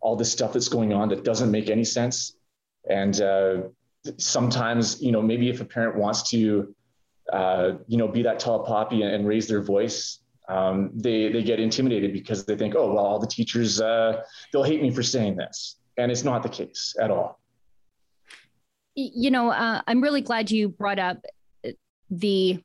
all 0.00 0.14
this 0.14 0.30
stuff 0.30 0.52
that's 0.52 0.68
going 0.68 0.92
on 0.92 1.08
that 1.08 1.24
doesn't 1.24 1.50
make 1.50 1.70
any 1.70 1.84
sense. 1.84 2.36
And 2.88 3.20
uh, 3.20 3.62
sometimes, 4.18 5.00
you 5.02 5.12
know, 5.12 5.22
maybe 5.22 5.48
if 5.48 5.60
a 5.60 5.64
parent 5.64 5.96
wants 5.96 6.30
to, 6.30 6.74
uh, 7.32 7.78
you 7.86 7.96
know, 7.96 8.06
be 8.06 8.22
that 8.22 8.38
tall 8.38 8.64
poppy 8.64 9.02
and, 9.02 9.14
and 9.14 9.26
raise 9.26 9.48
their 9.48 9.62
voice, 9.62 10.20
um, 10.48 10.90
they 10.94 11.30
they 11.32 11.42
get 11.42 11.58
intimidated 11.58 12.12
because 12.12 12.44
they 12.44 12.56
think, 12.56 12.74
oh 12.76 12.92
well, 12.92 13.04
all 13.04 13.18
the 13.18 13.26
teachers 13.26 13.80
uh, 13.80 14.22
they'll 14.52 14.62
hate 14.62 14.82
me 14.82 14.90
for 14.90 15.02
saying 15.02 15.36
this, 15.36 15.76
and 15.96 16.12
it's 16.12 16.24
not 16.24 16.42
the 16.42 16.48
case 16.48 16.94
at 17.00 17.10
all. 17.10 17.40
You 18.94 19.30
know, 19.30 19.50
uh, 19.50 19.80
I'm 19.86 20.02
really 20.02 20.20
glad 20.20 20.50
you 20.50 20.68
brought 20.68 20.98
up 20.98 21.24
the 22.10 22.62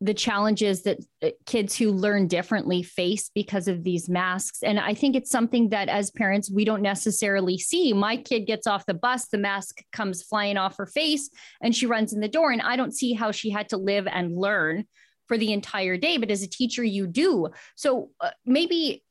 the 0.00 0.14
challenges 0.14 0.82
that 0.82 0.98
uh, 1.22 1.30
kids 1.44 1.76
who 1.76 1.90
learn 1.90 2.28
differently 2.28 2.82
face 2.82 3.30
because 3.34 3.66
of 3.66 3.82
these 3.82 4.08
masks. 4.08 4.62
And 4.62 4.78
I 4.78 4.94
think 4.94 5.16
it's 5.16 5.30
something 5.30 5.70
that 5.70 5.88
as 5.88 6.10
parents, 6.10 6.50
we 6.50 6.64
don't 6.64 6.82
necessarily 6.82 7.58
see. 7.58 7.92
My 7.92 8.16
kid 8.16 8.46
gets 8.46 8.66
off 8.66 8.86
the 8.86 8.94
bus, 8.94 9.26
the 9.26 9.38
mask 9.38 9.82
comes 9.92 10.22
flying 10.22 10.56
off 10.56 10.76
her 10.76 10.86
face, 10.86 11.30
and 11.60 11.74
she 11.74 11.86
runs 11.86 12.12
in 12.12 12.20
the 12.20 12.28
door. 12.28 12.52
And 12.52 12.62
I 12.62 12.76
don't 12.76 12.94
see 12.94 13.12
how 13.12 13.32
she 13.32 13.50
had 13.50 13.70
to 13.70 13.76
live 13.76 14.06
and 14.06 14.36
learn 14.36 14.84
for 15.26 15.36
the 15.36 15.52
entire 15.52 15.96
day. 15.96 16.16
But 16.16 16.30
as 16.30 16.42
a 16.42 16.48
teacher, 16.48 16.84
you 16.84 17.06
do. 17.08 17.48
So 17.74 18.10
uh, 18.20 18.30
maybe 18.46 19.02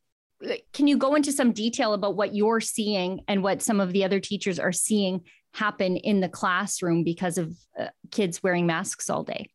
can 0.71 0.87
you 0.87 0.97
go 0.97 1.15
into 1.15 1.31
some 1.31 1.51
detail 1.51 1.93
about 1.93 2.15
what 2.15 2.35
you're 2.35 2.61
seeing 2.61 3.21
and 3.27 3.43
what 3.43 3.61
some 3.61 3.79
of 3.79 3.91
the 3.91 4.03
other 4.03 4.19
teachers 4.19 4.59
are 4.59 4.71
seeing 4.71 5.21
happen 5.53 5.97
in 5.97 6.19
the 6.19 6.29
classroom 6.29 7.03
because 7.03 7.37
of 7.37 7.57
uh, 7.79 7.87
kids 8.11 8.43
wearing 8.43 8.67
masks 8.67 9.09
all 9.09 9.23
day 9.23 9.49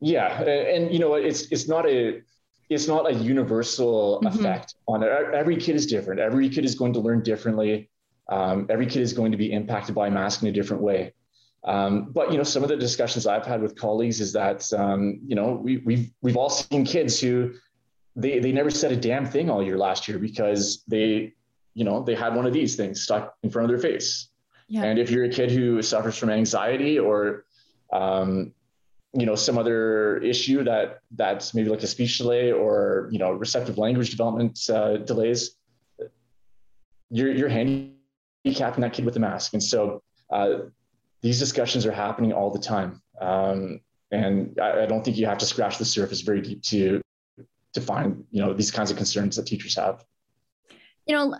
yeah 0.00 0.42
and 0.42 0.92
you 0.92 0.98
know 0.98 1.14
it's 1.14 1.42
it's 1.50 1.68
not 1.68 1.88
a 1.88 2.20
it's 2.70 2.86
not 2.86 3.10
a 3.10 3.12
universal 3.12 4.20
mm-hmm. 4.22 4.38
effect 4.38 4.76
on 4.86 5.02
it. 5.02 5.08
Every 5.08 5.56
kid 5.56 5.74
is 5.74 5.86
different. 5.86 6.20
Every 6.20 6.48
kid 6.48 6.64
is 6.64 6.76
going 6.76 6.92
to 6.92 7.00
learn 7.00 7.22
differently. 7.24 7.90
Um, 8.28 8.68
every 8.70 8.86
kid 8.86 9.02
is 9.02 9.12
going 9.12 9.32
to 9.32 9.36
be 9.36 9.52
impacted 9.52 9.94
by 9.96 10.08
mask 10.08 10.42
in 10.42 10.48
a 10.48 10.52
different 10.52 10.82
way. 10.82 11.12
Um, 11.64 12.12
but 12.12 12.30
you 12.30 12.38
know 12.38 12.44
some 12.44 12.62
of 12.62 12.70
the 12.70 12.76
discussions 12.76 13.26
i've 13.26 13.44
had 13.44 13.60
with 13.60 13.76
colleagues 13.76 14.20
is 14.20 14.32
that 14.32 14.72
um, 14.72 15.20
you 15.26 15.34
know 15.34 15.52
we, 15.52 15.78
we've 15.78 16.10
we've 16.22 16.36
all 16.36 16.48
seen 16.48 16.86
kids 16.86 17.20
who 17.20 17.52
they 18.16 18.38
they 18.38 18.50
never 18.50 18.70
said 18.70 18.92
a 18.92 18.96
damn 18.96 19.26
thing 19.26 19.50
all 19.50 19.62
year 19.62 19.76
last 19.76 20.08
year 20.08 20.18
because 20.18 20.82
they 20.88 21.34
you 21.74 21.84
know 21.84 22.02
they 22.02 22.14
had 22.14 22.34
one 22.34 22.46
of 22.46 22.54
these 22.54 22.76
things 22.76 23.02
stuck 23.02 23.34
in 23.42 23.50
front 23.50 23.70
of 23.70 23.70
their 23.70 23.90
face. 23.90 24.28
Yeah. 24.68 24.84
And 24.84 24.98
if 25.00 25.10
you're 25.10 25.24
a 25.24 25.28
kid 25.28 25.50
who 25.50 25.82
suffers 25.82 26.16
from 26.16 26.30
anxiety 26.30 26.96
or, 26.96 27.44
um, 27.92 28.52
you 29.12 29.26
know, 29.26 29.34
some 29.34 29.58
other 29.58 30.18
issue 30.18 30.62
that 30.64 31.00
that's 31.12 31.52
maybe 31.54 31.68
like 31.68 31.82
a 31.82 31.86
speech 31.86 32.18
delay 32.18 32.52
or 32.52 33.08
you 33.10 33.18
know 33.18 33.32
receptive 33.32 33.76
language 33.78 34.10
development 34.10 34.58
uh, 34.70 34.98
delays, 34.98 35.56
you're 37.10 37.32
you're 37.32 37.48
handicapping 37.48 38.82
that 38.82 38.92
kid 38.92 39.04
with 39.04 39.16
a 39.16 39.20
mask. 39.20 39.52
And 39.52 39.62
so 39.62 40.02
uh, 40.30 40.50
these 41.22 41.38
discussions 41.38 41.86
are 41.86 41.92
happening 41.92 42.32
all 42.32 42.50
the 42.50 42.58
time. 42.60 43.02
Um, 43.20 43.80
and 44.12 44.58
I, 44.60 44.82
I 44.82 44.86
don't 44.86 45.04
think 45.04 45.16
you 45.16 45.26
have 45.26 45.38
to 45.38 45.46
scratch 45.46 45.78
the 45.78 45.84
surface 45.84 46.20
very 46.20 46.40
deep 46.40 46.62
to 46.64 47.00
to 47.72 47.80
find 47.80 48.24
you 48.30 48.42
know 48.42 48.52
these 48.52 48.70
kinds 48.70 48.90
of 48.90 48.96
concerns 48.96 49.36
that 49.36 49.46
teachers 49.46 49.74
have. 49.76 50.04
You 51.06 51.16
know, 51.16 51.34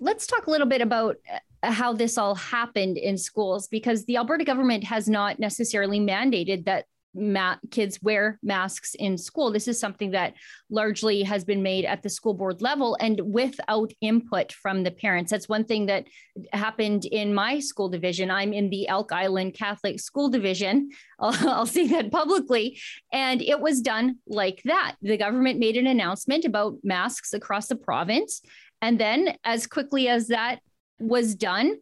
let's 0.00 0.26
talk 0.26 0.46
a 0.46 0.50
little 0.50 0.66
bit 0.66 0.80
about 0.80 1.16
uh, 1.62 1.72
how 1.72 1.92
this 1.92 2.16
all 2.16 2.34
happened 2.34 2.96
in 2.96 3.18
schools 3.18 3.68
because 3.68 4.04
the 4.04 4.16
Alberta 4.16 4.44
government 4.44 4.84
has 4.84 5.08
not 5.08 5.38
necessarily 5.38 6.00
mandated 6.00 6.64
that 6.64 6.84
ma- 7.14 7.56
kids 7.70 8.00
wear 8.02 8.38
masks 8.42 8.94
in 8.94 9.18
school. 9.18 9.50
This 9.50 9.68
is 9.68 9.78
something 9.78 10.12
that 10.12 10.34
largely 10.70 11.22
has 11.22 11.44
been 11.44 11.62
made 11.62 11.84
at 11.84 12.02
the 12.02 12.08
school 12.08 12.34
board 12.34 12.62
level 12.62 12.96
and 13.00 13.20
without 13.32 13.92
input 14.00 14.52
from 14.52 14.82
the 14.82 14.90
parents. 14.90 15.30
That's 15.30 15.48
one 15.48 15.64
thing 15.64 15.86
that 15.86 16.06
happened 16.52 17.04
in 17.06 17.34
my 17.34 17.58
school 17.58 17.88
division. 17.88 18.30
I'm 18.30 18.52
in 18.52 18.70
the 18.70 18.88
Elk 18.88 19.12
Island 19.12 19.54
Catholic 19.54 20.00
School 20.00 20.28
Division. 20.28 20.90
I'll, 21.18 21.48
I'll 21.48 21.66
say 21.66 21.86
that 21.88 22.12
publicly. 22.12 22.78
And 23.12 23.42
it 23.42 23.60
was 23.60 23.80
done 23.80 24.18
like 24.26 24.62
that. 24.64 24.96
The 25.02 25.16
government 25.16 25.58
made 25.58 25.76
an 25.76 25.86
announcement 25.86 26.44
about 26.44 26.76
masks 26.84 27.32
across 27.32 27.66
the 27.66 27.76
province. 27.76 28.40
And 28.80 28.98
then, 28.98 29.36
as 29.44 29.66
quickly 29.66 30.08
as 30.08 30.28
that 30.28 30.60
was 30.98 31.34
done, 31.34 31.78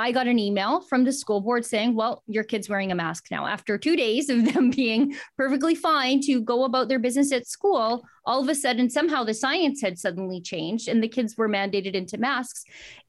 I 0.00 0.12
got 0.12 0.28
an 0.28 0.38
email 0.38 0.80
from 0.80 1.02
the 1.02 1.12
school 1.12 1.40
board 1.40 1.64
saying, 1.64 1.96
well, 1.96 2.22
your 2.28 2.44
kid's 2.44 2.68
wearing 2.68 2.92
a 2.92 2.94
mask 2.94 3.26
now. 3.32 3.46
After 3.46 3.76
two 3.76 3.96
days 3.96 4.28
of 4.28 4.44
them 4.52 4.70
being 4.70 5.16
perfectly 5.36 5.74
fine 5.74 6.20
to 6.22 6.40
go 6.40 6.64
about 6.64 6.88
their 6.88 7.00
business 7.00 7.32
at 7.32 7.48
school, 7.48 8.06
all 8.24 8.40
of 8.40 8.48
a 8.48 8.54
sudden, 8.54 8.88
somehow 8.88 9.24
the 9.24 9.34
science 9.34 9.80
had 9.82 9.98
suddenly 9.98 10.40
changed 10.40 10.86
and 10.86 11.02
the 11.02 11.08
kids 11.08 11.36
were 11.36 11.48
mandated 11.48 11.94
into 11.94 12.16
masks. 12.16 12.64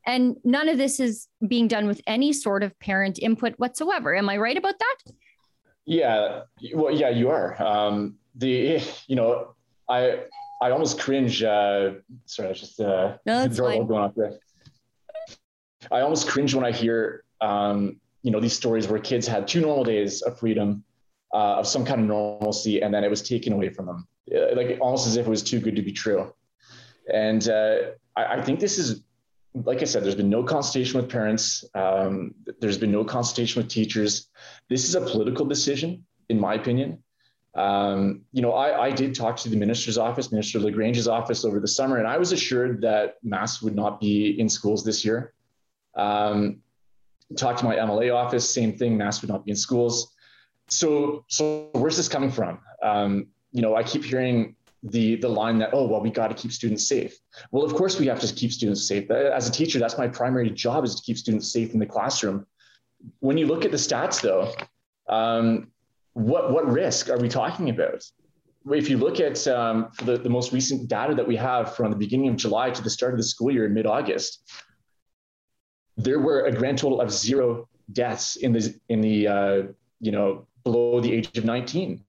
And 0.08 0.38
none 0.44 0.68
of 0.68 0.78
this 0.78 1.00
is 1.00 1.28
being 1.48 1.68
done 1.68 1.86
with 1.86 2.02
any 2.08 2.34
sort 2.34 2.64
of 2.64 2.78
parent 2.80 3.20
input 3.20 3.54
whatsoever. 3.58 4.16
Am 4.16 4.28
I 4.28 4.38
right 4.38 4.58
about 4.58 4.80
that? 4.80 5.14
Yeah. 5.86 6.42
Well, 6.74 6.94
yeah, 6.94 7.10
you 7.10 7.30
are. 7.30 7.62
Um, 7.62 8.16
the, 8.34 8.82
you 9.08 9.16
know, 9.16 9.54
I, 9.88 10.22
I 10.62 10.72
almost 10.72 11.00
cringe. 11.00 11.42
Uh, 11.42 11.92
sorry, 12.26 12.50
I 12.50 12.54
just 12.54 12.80
uh, 12.80 13.18
no, 13.26 13.42
that's 13.42 13.60
fine. 13.60 13.88
going 13.88 14.04
off 14.04 14.16
there. 14.16 14.40
I 15.92 16.02
almost 16.02 16.28
cringe 16.28 16.54
when 16.54 16.66
I 16.66 16.72
hear, 16.72 17.24
um, 17.42 18.00
you 18.22 18.32
know, 18.32 18.40
these 18.40 18.54
stories 18.54 18.88
where 18.88 19.00
kids 19.00 19.26
had 19.26 19.48
two 19.48 19.62
normal 19.62 19.86
days 19.86 20.22
of 20.22 20.38
freedom, 20.38 20.84
uh, 21.34 21.60
of 21.60 21.68
some 21.68 21.86
kind 21.86 22.02
of 22.02 22.08
normalcy, 22.08 22.82
and 22.82 22.94
then 22.94 23.04
it 23.04 23.10
was 23.10 23.22
taken 23.22 23.54
away 23.54 23.70
from 23.70 23.86
them, 23.86 24.08
uh, 24.36 24.56
like 24.56 24.78
almost 24.82 25.08
as 25.08 25.16
if 25.16 25.26
it 25.26 25.30
was 25.30 25.44
too 25.44 25.60
good 25.60 25.76
to 25.76 25.82
be 25.82 25.94
true. 25.94 26.34
And 27.12 27.48
uh, 27.48 27.78
I, 28.16 28.26
I, 28.26 28.42
think 28.42 28.60
this 28.60 28.78
is, 28.78 29.04
like 29.54 29.82
I 29.82 29.86
said, 29.86 30.04
there's 30.04 30.16
been 30.16 30.30
no 30.30 30.44
consultation 30.44 31.00
with 31.00 31.10
parents. 31.10 31.64
Um, 31.74 32.36
there's 32.60 32.78
been 32.78 32.92
no 32.92 33.04
consultation 33.04 33.62
with 33.62 33.72
teachers. 33.72 34.28
This 34.70 34.88
is 34.88 34.96
a 34.96 35.02
political 35.02 35.46
decision, 35.46 36.06
in 36.28 36.40
my 36.40 36.56
opinion. 36.56 37.02
Um, 37.56 38.22
you 38.32 38.42
know, 38.42 38.54
I, 38.54 38.88
I 38.88 38.92
did 38.92 39.16
talk 39.16 39.36
to 39.38 39.50
the 39.50 39.56
minister's 39.56 39.98
office, 39.98 40.32
Minister 40.32 40.60
LaGrange's 40.60 41.08
office 41.08 41.44
over 41.44 41.60
the 41.60 41.68
summer, 41.68 41.98
and 41.98 42.08
I 42.08 42.18
was 42.18 42.32
assured 42.32 42.82
that 42.82 43.16
masks 43.24 43.62
would 43.62 43.76
not 43.76 44.00
be 44.00 44.40
in 44.40 44.50
schools 44.50 44.84
this 44.84 45.04
year. 45.04 45.34
Um, 45.96 46.62
talked 47.36 47.60
to 47.60 47.66
my 47.66 47.76
MLA 47.76 48.14
office, 48.14 48.50
same 48.50 48.78
thing, 48.78 48.98
masks 48.98 49.22
would 49.22 49.30
not 49.30 49.46
be 49.46 49.52
in 49.52 49.58
schools. 49.58 50.14
So, 50.68 51.26
so 51.28 51.70
where's 51.74 51.98
this 51.98 52.08
coming 52.08 52.32
from? 52.32 52.60
Um, 52.84 53.28
you 53.52 53.62
know, 53.62 53.76
I 53.76 53.84
keep 53.84 54.04
hearing 54.04 54.56
the 54.84 55.16
the 55.18 55.28
line 55.28 55.58
that 55.58 55.72
oh 55.74 55.86
well 55.86 56.00
we 56.00 56.10
got 56.10 56.30
to 56.30 56.34
keep 56.34 56.54
students 56.54 56.88
safe 56.88 57.20
well 57.52 57.64
of 57.64 57.74
course 57.76 58.00
we 58.00 58.08
have 58.08 58.20
to 58.20 58.34
keep 58.34 58.52
students 58.52 58.88
safe 58.88 59.12
as 59.12 59.48
a 59.48 59.52
teacher 59.52 59.78
that's 59.78 59.98
my 59.98 60.08
primary 60.08 60.50
job 60.50 60.86
is 60.86 60.96
to 60.96 61.02
keep 61.02 61.18
students 61.18 61.52
safe 61.52 61.74
in 61.74 61.80
the 61.80 61.86
classroom 61.86 62.46
when 63.20 63.38
you 63.38 63.46
look 63.46 63.66
at 63.66 63.72
the 63.72 63.78
stats 63.78 64.22
though 64.22 64.54
um, 65.14 65.70
what 66.14 66.52
what 66.52 66.70
risk 66.70 67.10
are 67.10 67.18
we 67.18 67.30
talking 67.30 67.70
about 67.70 68.04
if 68.72 68.90
you 68.90 68.98
look 68.98 69.20
at 69.20 69.48
um, 69.48 69.90
the, 70.04 70.18
the 70.18 70.30
most 70.30 70.52
recent 70.52 70.88
data 70.88 71.16
that 71.16 71.28
we 71.28 71.36
have 71.36 71.76
from 71.76 71.92
the 71.92 71.98
beginning 71.98 72.30
of 72.30 72.36
july 72.36 72.70
to 72.70 72.82
the 72.82 72.90
start 72.90 73.14
of 73.14 73.18
the 73.18 73.24
school 73.24 73.52
year 73.52 73.66
in 73.66 73.74
mid-august 73.74 74.44
there 75.98 76.20
were 76.20 76.46
a 76.46 76.52
grand 76.52 76.78
total 76.78 77.02
of 77.02 77.12
zero 77.12 77.68
deaths 77.92 78.36
in 78.36 78.54
the 78.54 78.74
in 78.90 79.02
the 79.02 79.28
uh, 79.28 79.62
you 80.00 80.12
know 80.12 80.48
below 80.64 81.00
the 81.00 81.12
age 81.12 81.38
of 81.38 81.46
19 81.46 82.04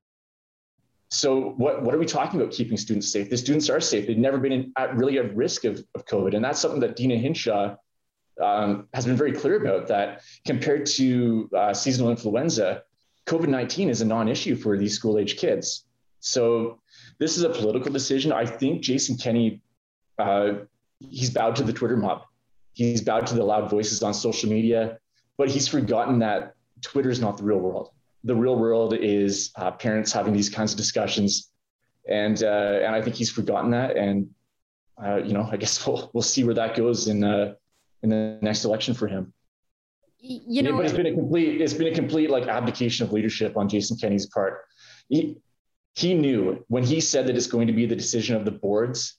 so 1.11 1.50
what, 1.57 1.83
what 1.83 1.92
are 1.95 1.99
we 1.99 2.07
talking 2.07 2.40
about 2.40 2.52
keeping 2.52 2.76
students 2.76 3.11
safe? 3.11 3.30
The 3.30 3.37
students 3.37 3.69
are 3.69 3.80
safe. 3.80 4.07
They've 4.07 4.16
never 4.16 4.38
been 4.38 4.52
in, 4.52 4.73
at 4.76 4.97
really 4.97 5.19
at 5.19 5.35
risk 5.35 5.64
of, 5.64 5.85
of 5.97 6.07
COVID. 6.07 6.35
And 6.35 6.45
that's 6.45 6.61
something 6.61 6.80
that 6.80 6.95
Deena 6.95 7.16
Hinshaw 7.16 7.76
um, 8.40 8.88
has 8.95 9.07
been 9.07 9.16
very 9.16 9.33
clear 9.33 9.61
about 9.61 9.88
that 9.88 10.23
compared 10.47 10.87
to 10.87 11.50
uh, 11.57 11.75
seasonal 11.75 12.11
influenza, 12.11 12.85
COVID-19 13.30 13.88
is 13.88 14.00
a 14.00 14.04
non-issue 14.04 14.56
for 14.56 14.76
these 14.76 14.94
school 14.94 15.18
age 15.18 15.37
kids. 15.37 15.84
So 16.20 16.80
this 17.18 17.37
is 17.37 17.42
a 17.44 17.50
political 17.50 17.92
decision. 17.92 18.32
I 18.32 18.44
think 18.44 18.82
Jason 18.82 19.16
Kenney, 19.16 19.62
uh, 20.18 20.52
he's 20.99 21.30
bowed 21.30 21.56
to 21.56 21.62
the 21.62 21.72
Twitter 21.72 21.96
mob. 21.96 22.22
He's 22.75 23.02
bowed 23.02 23.26
to 23.28 23.34
the 23.34 23.44
loud 23.44 23.70
voices 23.70 24.02
on 24.02 24.14
social 24.14 24.50
media, 24.50 24.99
but 25.38 25.49
he's 25.49 25.66
forgotten 25.66 26.18
that 26.20 26.54
Twitter 26.82 27.10
is 27.10 27.20
not 27.20 27.38
the 27.38 27.44
real 27.44 27.58
world 27.58 27.90
the 28.25 28.34
real 28.34 28.56
world 28.56 28.94
is 28.94 29.50
uh, 29.56 29.70
parents 29.70 30.12
having 30.12 30.32
these 30.32 30.49
kinds 30.49 30.72
of 30.72 30.76
discussions, 30.76 31.50
and 32.08 32.42
uh, 32.42 32.80
and 32.82 32.94
I 32.94 33.02
think 33.02 33.16
he's 33.16 33.30
forgotten 33.30 33.70
that. 33.70 33.96
And 33.96 34.30
uh, 35.02 35.16
you 35.16 35.32
know, 35.32 35.49
I 35.50 35.56
guess 35.56 35.87
we'll 35.87 36.10
we'll 36.12 36.22
see 36.22 36.44
where 36.44 36.54
that 36.54 36.76
goes 36.76 37.08
in 37.08 37.25
uh, 37.25 37.54
in 38.02 38.10
the 38.10 38.38
next 38.42 38.64
election 38.64 38.94
for 38.94 39.06
him. 39.06 39.32
You 40.22 40.62
know, 40.62 40.76
but 40.76 40.84
it's 40.84 40.94
been 40.94 41.06
a 41.06 41.14
complete 41.14 41.60
it's 41.60 41.72
been 41.72 41.86
a 41.92 41.94
complete 41.94 42.30
like 42.30 42.46
abdication 42.46 43.06
of 43.06 43.12
leadership 43.12 43.56
on 43.56 43.68
Jason 43.68 43.96
Kenney's 43.96 44.26
part. 44.26 44.64
He 45.08 45.36
he 45.94 46.14
knew 46.14 46.64
when 46.68 46.82
he 46.82 47.00
said 47.00 47.26
that 47.26 47.36
it's 47.36 47.46
going 47.46 47.66
to 47.66 47.72
be 47.72 47.86
the 47.86 47.96
decision 47.96 48.36
of 48.36 48.44
the 48.44 48.50
boards 48.50 49.16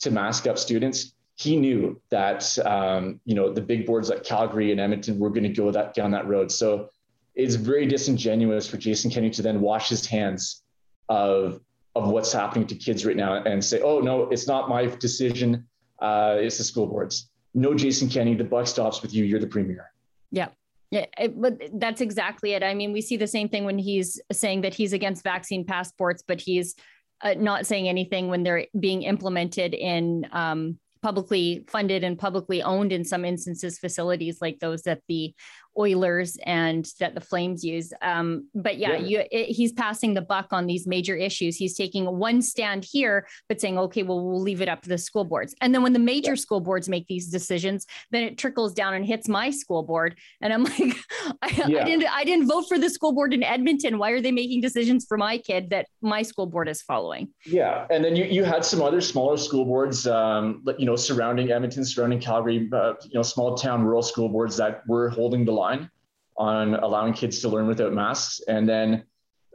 to 0.00 0.10
mask 0.10 0.46
up 0.46 0.58
students. 0.58 1.12
He 1.34 1.56
knew 1.56 2.00
that 2.10 2.58
um, 2.64 3.20
you 3.24 3.34
know 3.34 3.52
the 3.52 3.60
big 3.60 3.86
boards 3.86 4.08
like 4.08 4.24
Calgary 4.24 4.72
and 4.72 4.80
Edmonton 4.80 5.18
were 5.18 5.30
going 5.30 5.44
to 5.44 5.50
go 5.50 5.70
that 5.70 5.94
down 5.94 6.10
that 6.12 6.26
road. 6.26 6.50
So 6.50 6.90
it's 7.34 7.54
very 7.54 7.86
disingenuous 7.86 8.66
for 8.68 8.78
Jason 8.78 9.10
Kenney 9.10 9.30
to 9.30 9.42
then 9.42 9.60
wash 9.60 9.90
his 9.90 10.06
hands 10.06 10.62
of 11.08 11.60
of 11.94 12.08
what's 12.08 12.32
happening 12.32 12.66
to 12.68 12.74
kids 12.74 13.04
right 13.04 13.16
now 13.16 13.34
and 13.34 13.62
say, 13.62 13.82
"Oh 13.82 14.00
no, 14.00 14.22
it's 14.30 14.46
not 14.46 14.68
my 14.68 14.86
decision. 14.86 15.68
Uh, 16.00 16.36
it's 16.38 16.58
the 16.58 16.64
school 16.64 16.86
boards." 16.86 17.30
No, 17.54 17.74
Jason 17.74 18.08
Kenney, 18.08 18.34
the 18.34 18.44
buck 18.44 18.66
stops 18.66 19.02
with 19.02 19.12
you. 19.12 19.24
You're 19.24 19.40
the 19.40 19.46
premier. 19.46 19.90
Yeah. 20.30 20.48
Yeah, 20.90 21.04
it, 21.18 21.38
but 21.38 21.60
that's 21.74 22.00
exactly 22.00 22.52
it. 22.52 22.62
I 22.62 22.72
mean, 22.72 22.92
we 22.92 23.02
see 23.02 23.18
the 23.18 23.26
same 23.26 23.50
thing 23.50 23.64
when 23.64 23.78
he's 23.78 24.20
saying 24.32 24.62
that 24.62 24.72
he's 24.72 24.94
against 24.94 25.22
vaccine 25.22 25.66
passports, 25.66 26.22
but 26.26 26.40
he's 26.40 26.74
uh, 27.20 27.34
not 27.34 27.66
saying 27.66 27.88
anything 27.88 28.28
when 28.28 28.42
they're 28.42 28.66
being 28.78 29.02
implemented 29.02 29.74
in 29.74 30.26
um, 30.32 30.78
publicly 31.02 31.64
funded 31.68 32.04
and 32.04 32.18
publicly 32.18 32.62
owned 32.62 32.92
in 32.92 33.04
some 33.04 33.24
instances 33.24 33.78
facilities 33.78 34.38
like 34.40 34.58
those 34.60 34.82
that 34.82 35.02
the 35.08 35.34
Oilers 35.78 36.36
and 36.44 36.90
that 37.00 37.14
the 37.14 37.20
Flames 37.20 37.64
use. 37.64 37.92
Um, 38.02 38.48
but 38.54 38.78
yeah, 38.78 38.96
yeah. 38.96 39.06
You, 39.06 39.24
it, 39.30 39.46
he's 39.46 39.72
passing 39.72 40.14
the 40.14 40.22
buck 40.22 40.52
on 40.52 40.66
these 40.66 40.86
major 40.86 41.14
issues. 41.14 41.56
He's 41.56 41.76
taking 41.76 42.04
one 42.18 42.42
stand 42.42 42.84
here, 42.84 43.26
but 43.48 43.60
saying, 43.60 43.78
okay, 43.78 44.02
well, 44.02 44.24
we'll 44.24 44.40
leave 44.40 44.60
it 44.62 44.68
up 44.68 44.82
to 44.82 44.88
the 44.88 44.98
school 44.98 45.24
boards. 45.24 45.54
And 45.60 45.74
then 45.74 45.82
when 45.82 45.92
the 45.92 45.98
major 45.98 46.32
yeah. 46.32 46.36
school 46.36 46.60
boards 46.60 46.88
make 46.88 47.06
these 47.06 47.28
decisions, 47.28 47.86
then 48.10 48.22
it 48.22 48.38
trickles 48.38 48.72
down 48.72 48.94
and 48.94 49.04
hits 49.04 49.28
my 49.28 49.50
school 49.50 49.82
board. 49.82 50.16
And 50.40 50.52
I'm 50.52 50.64
like, 50.64 50.96
I, 51.42 51.64
yeah. 51.66 51.80
I 51.80 51.84
didn't, 51.84 52.06
I 52.10 52.24
didn't 52.24 52.48
vote 52.48 52.64
for 52.68 52.78
the 52.78 52.90
school 52.90 53.12
board 53.12 53.34
in 53.34 53.42
Edmonton. 53.42 53.98
Why 53.98 54.10
are 54.10 54.20
they 54.20 54.32
making 54.32 54.60
decisions 54.60 55.04
for 55.06 55.16
my 55.16 55.38
kid 55.38 55.70
that 55.70 55.86
my 56.00 56.22
school 56.22 56.46
board 56.46 56.68
is 56.68 56.82
following? 56.82 57.28
Yeah, 57.44 57.86
and 57.90 58.04
then 58.04 58.16
you 58.16 58.24
you 58.24 58.44
had 58.44 58.64
some 58.64 58.80
other 58.80 59.00
smaller 59.00 59.36
school 59.36 59.64
boards, 59.64 60.06
um, 60.06 60.64
you 60.78 60.86
know, 60.86 60.96
surrounding 60.96 61.50
Edmonton, 61.50 61.84
surrounding 61.84 62.20
Calgary, 62.20 62.68
uh, 62.72 62.94
you 63.02 63.14
know, 63.14 63.22
small 63.22 63.56
town 63.56 63.84
rural 63.84 64.02
school 64.02 64.28
boards 64.28 64.56
that 64.56 64.82
were 64.86 65.08
holding 65.10 65.44
the 65.44 65.52
line 65.52 65.67
line 65.68 65.90
on 66.36 66.74
allowing 66.74 67.12
kids 67.12 67.40
to 67.40 67.48
learn 67.48 67.66
without 67.66 67.92
masks. 67.92 68.40
And 68.48 68.68
then, 68.68 69.04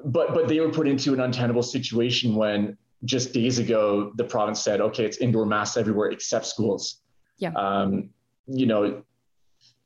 but 0.06 0.34
but 0.34 0.47
they 0.47 0.60
were 0.60 0.69
put 0.69 0.88
into 0.88 1.13
an 1.13 1.19
untenable 1.19 1.63
situation 1.63 2.36
when 2.36 2.78
just 3.06 3.34
days 3.34 3.60
ago 3.60 4.12
the 4.15 4.23
province 4.23 4.62
said, 4.62 4.82
okay, 4.82 5.06
it's 5.06 5.17
indoor 5.17 5.45
masks 5.45 5.78
everywhere 5.78 6.12
except 6.12 6.45
schools. 6.45 7.02
Yeah. 7.38 7.52
Um, 7.52 8.10
you 8.47 8.65
know, 8.65 9.04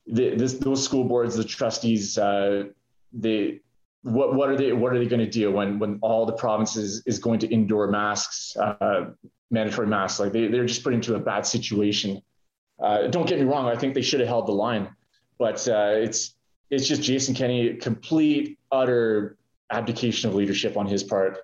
the, 0.08 0.36
this, 0.36 0.54
those 0.54 0.84
school 0.84 1.04
boards, 1.04 1.36
the 1.36 1.44
trustees, 1.44 2.18
uh, 2.18 2.64
they 3.14 3.62
what 4.04 4.36
what 4.36 4.50
are 4.50 4.56
they 4.56 4.72
what 4.74 4.94
are 4.94 5.00
they 5.00 5.06
going 5.06 5.26
to 5.26 5.30
do 5.30 5.52
when 5.52 5.80
when 5.80 6.00
all 6.02 6.26
the 6.26 6.34
provinces 6.34 7.04
is 7.06 7.20
going 7.20 7.40
to 7.40 7.48
indoor 7.48 7.88
masks, 7.88 8.56
uh, 8.58 9.06
mandatory 9.52 9.88
masks? 9.88 10.20
Like 10.20 10.32
they 10.32 10.48
they're 10.48 10.66
just 10.66 10.84
put 10.84 10.94
into 10.94 11.16
a 11.16 11.20
bad 11.20 11.46
situation. 11.46 12.22
Uh, 12.82 13.08
don't 13.08 13.28
get 13.28 13.40
me 13.40 13.46
wrong, 13.46 13.66
I 13.66 13.76
think 13.76 13.96
they 13.96 14.04
should 14.04 14.20
have 14.20 14.30
held 14.30 14.48
the 14.48 14.54
line 14.54 14.88
but 15.38 15.68
uh, 15.68 15.92
it's 15.94 16.36
it's 16.70 16.88
just 16.88 17.02
Jason 17.02 17.34
Kenney, 17.34 17.76
complete 17.76 18.60
utter 18.72 19.38
abdication 19.72 20.30
of 20.30 20.36
leadership 20.36 20.78
on 20.78 20.86
his 20.86 21.04
part, 21.04 21.40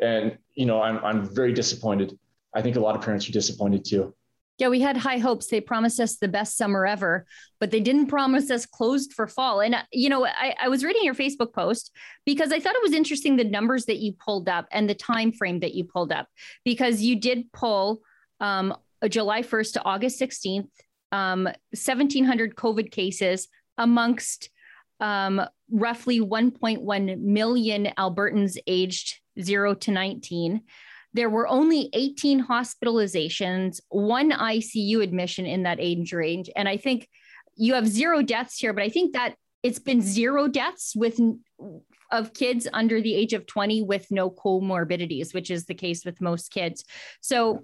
and 0.00 0.36
you 0.54 0.66
know 0.66 0.82
I'm 0.82 0.98
I'm 1.04 1.34
very 1.34 1.52
disappointed. 1.52 2.18
I 2.54 2.62
think 2.62 2.76
a 2.76 2.80
lot 2.80 2.96
of 2.96 3.02
parents 3.02 3.28
are 3.28 3.32
disappointed 3.32 3.84
too. 3.84 4.14
Yeah, 4.58 4.68
we 4.68 4.80
had 4.80 4.96
high 4.96 5.18
hopes. 5.18 5.48
They 5.48 5.60
promised 5.60 6.00
us 6.00 6.16
the 6.16 6.28
best 6.28 6.56
summer 6.56 6.86
ever, 6.86 7.26
but 7.60 7.70
they 7.70 7.80
didn't 7.80 8.06
promise 8.06 8.50
us 8.50 8.64
closed 8.64 9.12
for 9.12 9.26
fall. 9.26 9.60
And, 9.60 9.74
uh, 9.74 9.82
you 9.92 10.08
know, 10.08 10.24
I, 10.24 10.54
I, 10.58 10.68
was 10.68 10.82
reading 10.82 11.04
your 11.04 11.14
Facebook 11.14 11.52
post 11.52 11.92
because 12.24 12.52
I 12.52 12.58
thought 12.58 12.74
it 12.74 12.82
was 12.82 12.94
interesting 12.94 13.36
the 13.36 13.44
numbers 13.44 13.84
that 13.84 13.98
you 13.98 14.14
pulled 14.14 14.48
up 14.48 14.66
and 14.72 14.88
the 14.88 14.94
time 14.94 15.30
frame 15.30 15.60
that 15.60 15.74
you 15.74 15.84
pulled 15.84 16.10
up, 16.10 16.28
because 16.64 17.02
you 17.02 17.20
did 17.20 17.52
pull 17.52 18.00
um, 18.40 18.74
July 19.08 19.42
1st 19.42 19.74
to 19.74 19.84
August 19.84 20.18
16th, 20.18 20.68
um, 21.12 21.44
1,700 21.44 22.54
COVID 22.54 22.90
cases 22.90 23.48
amongst 23.78 24.50
um, 25.00 25.42
roughly 25.70 26.20
1.1 26.20 27.20
million 27.20 27.88
Albertans 27.98 28.56
aged 28.66 29.20
0 29.40 29.74
to 29.74 29.90
19. 29.90 30.62
There 31.12 31.30
were 31.30 31.48
only 31.48 31.88
18 31.92 32.46
hospitalizations, 32.46 33.80
one 33.88 34.30
ICU 34.30 35.02
admission 35.02 35.46
in 35.46 35.62
that 35.62 35.78
age 35.80 36.12
range. 36.12 36.50
And 36.54 36.68
I 36.68 36.76
think 36.76 37.08
you 37.56 37.74
have 37.74 37.88
zero 37.88 38.22
deaths 38.22 38.58
here, 38.58 38.72
but 38.72 38.82
I 38.82 38.90
think 38.90 39.14
that 39.14 39.34
it's 39.62 39.78
been 39.78 40.02
zero 40.02 40.46
deaths 40.46 40.94
with 40.94 41.18
of 42.12 42.32
kids 42.34 42.68
under 42.72 43.00
the 43.00 43.14
age 43.14 43.32
of 43.32 43.46
20 43.46 43.82
with 43.82 44.06
no 44.10 44.30
comorbidities 44.30 45.34
which 45.34 45.50
is 45.50 45.66
the 45.66 45.74
case 45.74 46.04
with 46.04 46.20
most 46.20 46.52
kids 46.52 46.84
so 47.20 47.60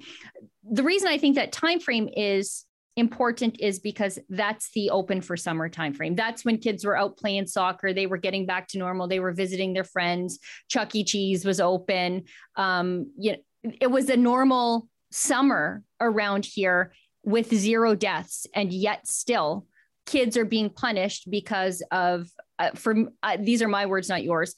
the 0.68 0.82
reason 0.82 1.06
i 1.06 1.16
think 1.16 1.36
that 1.36 1.52
time 1.52 1.78
frame 1.78 2.08
is 2.12 2.64
important 2.96 3.60
is 3.60 3.78
because 3.78 4.18
that's 4.28 4.70
the 4.74 4.90
open 4.90 5.20
for 5.20 5.36
summer 5.36 5.68
time 5.68 5.94
frame. 5.94 6.14
That's 6.14 6.44
when 6.44 6.58
kids 6.58 6.84
were 6.84 6.96
out 6.96 7.16
playing 7.16 7.46
soccer, 7.46 7.92
they 7.92 8.06
were 8.06 8.18
getting 8.18 8.46
back 8.46 8.68
to 8.68 8.78
normal, 8.78 9.08
they 9.08 9.20
were 9.20 9.32
visiting 9.32 9.72
their 9.72 9.84
friends, 9.84 10.38
Chuck 10.68 10.94
E. 10.94 11.04
Cheese 11.04 11.44
was 11.44 11.60
open. 11.60 12.24
Um, 12.56 13.10
you 13.18 13.32
know, 13.32 13.72
it 13.80 13.90
was 13.90 14.10
a 14.10 14.16
normal 14.16 14.88
summer 15.10 15.82
around 16.00 16.44
here 16.44 16.92
with 17.24 17.54
zero 17.54 17.94
deaths 17.94 18.46
and 18.54 18.72
yet 18.72 19.06
still 19.06 19.66
kids 20.06 20.36
are 20.36 20.44
being 20.44 20.68
punished 20.68 21.30
because 21.30 21.82
of 21.92 22.28
uh, 22.58 22.70
for 22.74 22.94
uh, 23.22 23.36
these 23.38 23.62
are 23.62 23.68
my 23.68 23.86
words 23.86 24.08
not 24.08 24.24
yours 24.24 24.54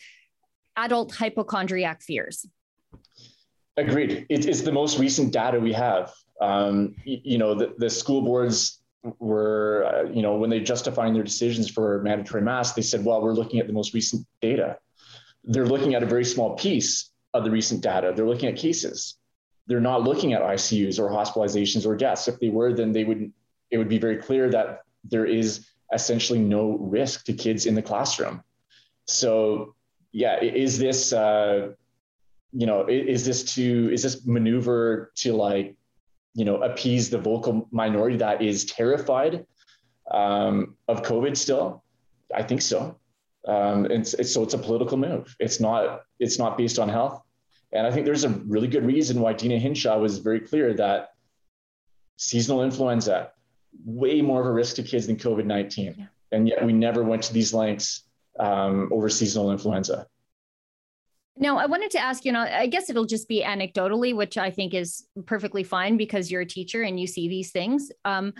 adult 0.76 1.14
hypochondriac 1.14 2.00
fears 2.00 2.46
agreed 3.76 4.24
it 4.30 4.46
is 4.46 4.62
the 4.62 4.72
most 4.72 4.98
recent 4.98 5.32
data 5.32 5.60
we 5.60 5.72
have 5.72 6.12
um, 6.40 6.94
you 7.04 7.38
know, 7.38 7.54
the, 7.54 7.74
the 7.78 7.90
school 7.90 8.22
boards 8.22 8.80
were, 9.18 9.84
uh, 9.86 10.10
you 10.10 10.22
know, 10.22 10.36
when 10.36 10.50
they 10.50 10.60
justifying 10.60 11.14
their 11.14 11.22
decisions 11.22 11.70
for 11.70 12.02
mandatory 12.02 12.42
masks, 12.42 12.74
they 12.74 12.82
said, 12.82 13.04
well, 13.04 13.22
we're 13.22 13.32
looking 13.32 13.60
at 13.60 13.66
the 13.66 13.72
most 13.72 13.94
recent 13.94 14.26
data. 14.40 14.78
They're 15.44 15.66
looking 15.66 15.94
at 15.94 16.02
a 16.02 16.06
very 16.06 16.24
small 16.24 16.56
piece 16.56 17.10
of 17.34 17.44
the 17.44 17.50
recent 17.50 17.82
data. 17.82 18.12
They're 18.14 18.26
looking 18.26 18.48
at 18.48 18.56
cases. 18.56 19.16
They're 19.66 19.80
not 19.80 20.02
looking 20.02 20.32
at 20.32 20.42
ICUs 20.42 20.98
or 20.98 21.08
hospitalizations 21.10 21.86
or 21.86 21.96
deaths. 21.96 22.28
If 22.28 22.38
they 22.40 22.48
were, 22.48 22.72
then 22.72 22.92
they 22.92 23.04
would, 23.04 23.32
it 23.70 23.78
would 23.78 23.88
be 23.88 23.98
very 23.98 24.16
clear 24.16 24.50
that 24.50 24.82
there 25.04 25.26
is 25.26 25.66
essentially 25.92 26.38
no 26.38 26.78
risk 26.78 27.24
to 27.26 27.32
kids 27.32 27.66
in 27.66 27.74
the 27.74 27.82
classroom. 27.82 28.42
So 29.06 29.74
yeah, 30.12 30.40
is 30.40 30.78
this, 30.78 31.12
uh, 31.12 31.72
you 32.52 32.66
know, 32.66 32.86
is 32.86 33.26
this 33.26 33.54
to 33.54 33.92
is 33.92 34.02
this 34.02 34.24
maneuver 34.24 35.12
to 35.16 35.34
like, 35.34 35.76
you 36.34 36.44
know, 36.44 36.62
appease 36.62 37.10
the 37.10 37.18
vocal 37.18 37.68
minority 37.70 38.16
that 38.18 38.42
is 38.42 38.64
terrified 38.64 39.46
um, 40.10 40.76
of 40.88 41.02
COVID 41.02 41.36
still? 41.36 41.82
I 42.34 42.42
think 42.42 42.62
so. 42.62 42.98
Um, 43.46 43.84
and 43.84 43.92
it's, 43.92 44.14
it's, 44.14 44.32
so 44.32 44.42
it's 44.42 44.54
a 44.54 44.58
political 44.58 44.96
move. 44.96 45.34
It's 45.38 45.60
not 45.60 46.02
it's 46.18 46.38
not 46.38 46.56
based 46.56 46.78
on 46.78 46.88
health. 46.88 47.22
And 47.72 47.86
I 47.86 47.90
think 47.90 48.06
there's 48.06 48.24
a 48.24 48.28
really 48.28 48.68
good 48.68 48.84
reason 48.84 49.20
why 49.20 49.32
Deena 49.32 49.58
Hinshaw 49.58 49.98
was 49.98 50.18
very 50.18 50.40
clear 50.40 50.74
that 50.74 51.10
seasonal 52.16 52.62
influenza 52.62 53.32
way 53.84 54.22
more 54.22 54.40
of 54.40 54.46
a 54.46 54.52
risk 54.52 54.76
to 54.76 54.82
kids 54.82 55.06
than 55.06 55.16
COVID 55.16 55.44
19. 55.44 55.94
Yeah. 55.98 56.06
And 56.32 56.48
yet 56.48 56.64
we 56.64 56.72
never 56.72 57.02
went 57.02 57.22
to 57.24 57.32
these 57.32 57.52
lengths 57.52 58.04
um, 58.38 58.88
over 58.92 59.08
seasonal 59.08 59.50
influenza. 59.50 60.06
Now, 61.36 61.58
I 61.58 61.66
wanted 61.66 61.90
to 61.92 61.98
ask 61.98 62.24
you 62.24 62.32
know, 62.32 62.40
I 62.40 62.66
guess 62.66 62.88
it'll 62.88 63.06
just 63.06 63.28
be 63.28 63.42
anecdotally, 63.42 64.14
which 64.14 64.38
I 64.38 64.50
think 64.50 64.72
is 64.72 65.06
perfectly 65.26 65.64
fine 65.64 65.96
because 65.96 66.30
you're 66.30 66.42
a 66.42 66.46
teacher 66.46 66.82
and 66.82 66.98
you 66.98 67.06
see 67.06 67.28
these 67.28 67.50
things. 67.50 67.90
Um, 68.04 68.32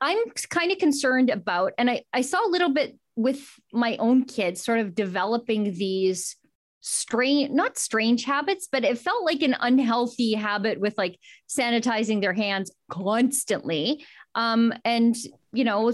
I'm 0.00 0.18
kind 0.50 0.72
of 0.72 0.78
concerned 0.78 1.30
about, 1.30 1.72
and 1.78 1.88
I, 1.88 2.02
I 2.12 2.22
saw 2.22 2.44
a 2.44 2.50
little 2.50 2.70
bit 2.70 2.98
with 3.14 3.48
my 3.72 3.96
own 3.98 4.24
kids 4.24 4.64
sort 4.64 4.80
of 4.80 4.94
developing 4.94 5.72
these 5.74 6.36
strange 6.84 7.50
not 7.50 7.78
strange 7.78 8.24
habits 8.24 8.68
but 8.70 8.82
it 8.82 8.98
felt 8.98 9.24
like 9.24 9.40
an 9.42 9.54
unhealthy 9.60 10.34
habit 10.34 10.80
with 10.80 10.98
like 10.98 11.16
sanitizing 11.48 12.20
their 12.20 12.32
hands 12.32 12.72
constantly 12.90 14.04
um 14.34 14.74
and 14.84 15.14
you 15.52 15.62
know 15.62 15.92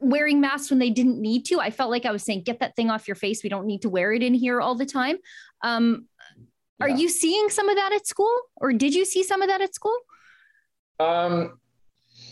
wearing 0.00 0.40
masks 0.40 0.70
when 0.70 0.78
they 0.78 0.90
didn't 0.90 1.20
need 1.20 1.44
to. 1.46 1.60
I 1.60 1.70
felt 1.70 1.90
like 1.90 2.04
i 2.04 2.12
was 2.12 2.22
saying 2.22 2.42
get 2.42 2.60
that 2.60 2.76
thing 2.76 2.90
off 2.90 3.08
your 3.08 3.14
face. 3.14 3.42
We 3.42 3.48
don't 3.48 3.66
need 3.66 3.82
to 3.82 3.88
wear 3.88 4.12
it 4.12 4.22
in 4.22 4.34
here 4.34 4.60
all 4.60 4.74
the 4.74 4.86
time. 4.86 5.16
Um 5.62 6.06
yeah. 6.36 6.86
are 6.86 6.88
you 6.88 7.08
seeing 7.08 7.48
some 7.48 7.68
of 7.68 7.76
that 7.76 7.92
at 7.92 8.06
school? 8.06 8.34
Or 8.56 8.72
did 8.72 8.94
you 8.94 9.04
see 9.04 9.22
some 9.22 9.42
of 9.42 9.48
that 9.48 9.60
at 9.60 9.74
school? 9.74 9.96
Um 11.00 11.58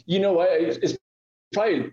you 0.07 0.19
know 0.21 0.33
what? 0.33 0.49
It's 0.51 0.97
probably 1.53 1.93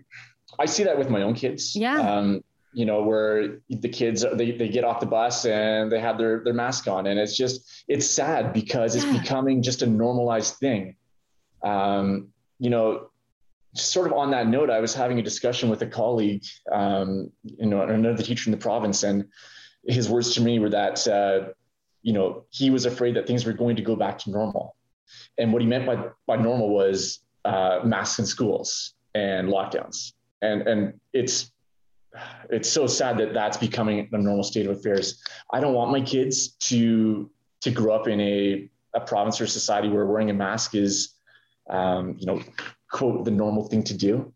i 0.58 0.66
see 0.66 0.84
that 0.84 0.98
with 0.98 1.10
my 1.10 1.22
own 1.22 1.34
kids. 1.34 1.74
Yeah. 1.74 1.98
Um 1.98 2.42
you 2.74 2.84
know, 2.84 3.02
where 3.02 3.60
the 3.68 3.88
kids 3.88 4.26
they, 4.34 4.50
they 4.50 4.68
get 4.68 4.82
off 4.82 4.98
the 4.98 5.06
bus 5.06 5.46
and 5.46 5.90
they 5.90 6.00
have 6.00 6.18
their 6.18 6.42
their 6.42 6.52
mask 6.52 6.88
on, 6.88 7.06
and 7.06 7.20
it's 7.20 7.36
just 7.36 7.84
it's 7.86 8.04
sad 8.04 8.52
because 8.52 8.96
it's 8.96 9.04
yeah. 9.04 9.20
becoming 9.20 9.62
just 9.62 9.82
a 9.82 9.86
normalized 9.86 10.56
thing. 10.56 10.96
Um, 11.62 12.30
you 12.58 12.70
know, 12.70 13.10
sort 13.74 14.06
of 14.06 14.12
on 14.12 14.30
that 14.30 14.46
note, 14.46 14.70
I 14.70 14.80
was 14.80 14.94
having 14.94 15.18
a 15.18 15.22
discussion 15.22 15.68
with 15.68 15.82
a 15.82 15.86
colleague, 15.86 16.44
um, 16.70 17.30
you 17.44 17.66
know, 17.66 17.82
another 17.82 18.22
teacher 18.22 18.48
in 18.48 18.52
the 18.52 18.62
province, 18.62 19.02
and 19.02 19.26
his 19.86 20.08
words 20.08 20.34
to 20.34 20.40
me 20.40 20.58
were 20.58 20.70
that 20.70 21.06
uh, 21.06 21.50
you 22.02 22.12
know 22.12 22.44
he 22.50 22.70
was 22.70 22.86
afraid 22.86 23.16
that 23.16 23.26
things 23.26 23.44
were 23.44 23.52
going 23.52 23.76
to 23.76 23.82
go 23.82 23.96
back 23.96 24.18
to 24.18 24.30
normal, 24.30 24.76
and 25.38 25.52
what 25.52 25.62
he 25.62 25.68
meant 25.68 25.86
by 25.86 25.96
by 26.26 26.36
normal 26.36 26.70
was 26.70 27.20
uh, 27.44 27.80
masks 27.84 28.18
in 28.18 28.26
schools 28.26 28.94
and 29.14 29.48
lockdowns, 29.48 30.12
and 30.42 30.62
and 30.62 31.00
it's 31.12 31.50
it's 32.50 32.68
so 32.68 32.86
sad 32.86 33.18
that 33.18 33.34
that's 33.34 33.56
becoming 33.56 34.08
the 34.12 34.18
normal 34.18 34.44
state 34.44 34.66
of 34.66 34.76
affairs. 34.78 35.22
I 35.52 35.60
don't 35.60 35.74
want 35.74 35.90
my 35.90 36.00
kids 36.00 36.48
to 36.68 37.30
to 37.62 37.70
grow 37.70 37.94
up 37.94 38.08
in 38.08 38.20
a 38.20 38.70
a 38.94 39.00
province 39.00 39.40
or 39.40 39.46
society 39.46 39.88
where 39.88 40.06
wearing 40.06 40.30
a 40.30 40.34
mask 40.34 40.74
is, 40.74 41.14
um, 41.68 42.14
you 42.18 42.26
know, 42.26 42.40
quote 42.98 43.24
the 43.24 43.36
normal 43.44 43.64
thing 43.70 43.82
to 43.90 43.94
do. 44.08 44.32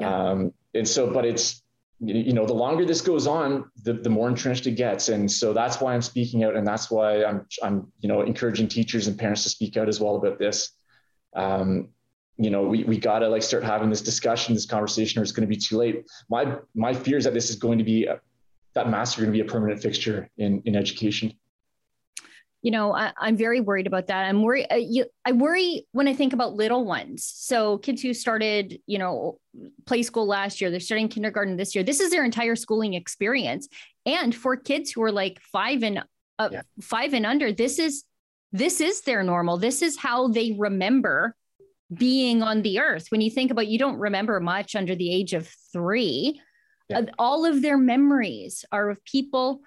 Yeah. 0.00 0.30
Um, 0.30 0.52
and 0.74 0.86
so, 0.86 1.10
but 1.16 1.24
it's 1.24 1.62
you 2.02 2.32
know, 2.32 2.46
the 2.46 2.54
longer 2.54 2.86
this 2.86 3.02
goes 3.02 3.26
on, 3.26 3.70
the, 3.84 3.92
the 3.92 4.08
more 4.08 4.26
entrenched 4.26 4.66
it 4.66 4.76
gets. 4.76 5.10
And 5.10 5.30
so 5.30 5.52
that's 5.52 5.82
why 5.82 5.92
I'm 5.92 6.00
speaking 6.00 6.44
out, 6.44 6.56
and 6.56 6.66
that's 6.66 6.90
why 6.90 7.24
I'm 7.24 7.46
I'm 7.62 7.76
you 8.00 8.08
know 8.08 8.22
encouraging 8.22 8.68
teachers 8.68 9.06
and 9.06 9.18
parents 9.18 9.42
to 9.44 9.50
speak 9.50 9.76
out 9.76 9.88
as 9.88 10.00
well 10.00 10.16
about 10.16 10.38
this. 10.38 10.70
Um, 11.36 11.88
you 12.40 12.48
know, 12.48 12.62
we, 12.62 12.84
we 12.84 12.96
got 12.98 13.18
to 13.18 13.28
like 13.28 13.42
start 13.42 13.62
having 13.62 13.90
this 13.90 14.00
discussion, 14.00 14.54
this 14.54 14.64
conversation, 14.64 15.20
or 15.20 15.22
it's 15.22 15.32
going 15.32 15.46
to 15.46 15.54
be 15.54 15.60
too 15.60 15.76
late. 15.76 16.06
My, 16.30 16.56
my 16.74 16.94
fear 16.94 17.18
is 17.18 17.24
that 17.24 17.34
this 17.34 17.50
is 17.50 17.56
going 17.56 17.76
to 17.76 17.84
be, 17.84 18.06
a, 18.06 18.18
that 18.74 18.88
masks 18.88 19.18
are 19.18 19.22
going 19.22 19.32
to 19.32 19.36
be 19.36 19.46
a 19.46 19.52
permanent 19.52 19.82
fixture 19.82 20.30
in, 20.38 20.62
in 20.64 20.74
education. 20.74 21.34
You 22.62 22.70
know, 22.70 22.94
I, 22.94 23.12
am 23.22 23.36
very 23.36 23.60
worried 23.60 23.86
about 23.86 24.08
that. 24.08 24.26
I'm 24.26 24.42
worried. 24.42 24.66
Uh, 24.70 24.76
you, 24.76 25.06
I 25.24 25.32
worry 25.32 25.86
when 25.92 26.08
I 26.08 26.12
think 26.12 26.32
about 26.32 26.54
little 26.54 26.84
ones. 26.84 27.24
So 27.24 27.78
kids 27.78 28.02
who 28.02 28.12
started, 28.12 28.78
you 28.86 28.98
know, 28.98 29.38
play 29.86 30.02
school 30.02 30.26
last 30.26 30.60
year, 30.60 30.70
they're 30.70 30.80
starting 30.80 31.08
kindergarten 31.08 31.56
this 31.56 31.74
year. 31.74 31.82
This 31.82 32.00
is 32.00 32.10
their 32.10 32.24
entire 32.24 32.56
schooling 32.56 32.94
experience. 32.94 33.68
And 34.04 34.34
for 34.34 34.56
kids 34.56 34.90
who 34.90 35.02
are 35.02 35.12
like 35.12 35.40
five 35.52 35.82
and 35.82 36.04
uh, 36.38 36.48
yeah. 36.52 36.62
five 36.82 37.14
and 37.14 37.24
under, 37.24 37.52
this 37.52 37.78
is 37.78 38.04
this 38.52 38.80
is 38.80 39.02
their 39.02 39.22
normal. 39.22 39.56
This 39.56 39.80
is 39.80 39.96
how 39.96 40.28
they 40.28 40.56
remember 40.58 41.34
being 41.92 42.42
on 42.42 42.62
the 42.62 42.80
earth. 42.80 43.06
When 43.10 43.20
you 43.20 43.30
think 43.30 43.50
about 43.50 43.68
you 43.68 43.78
don't 43.78 43.98
remember 43.98 44.38
much 44.40 44.74
under 44.74 44.94
the 44.94 45.12
age 45.12 45.34
of 45.34 45.48
3. 45.72 46.40
Yeah. 46.88 46.98
Uh, 46.98 47.06
all 47.18 47.44
of 47.44 47.62
their 47.62 47.78
memories 47.78 48.64
are 48.72 48.90
of 48.90 49.04
people 49.04 49.60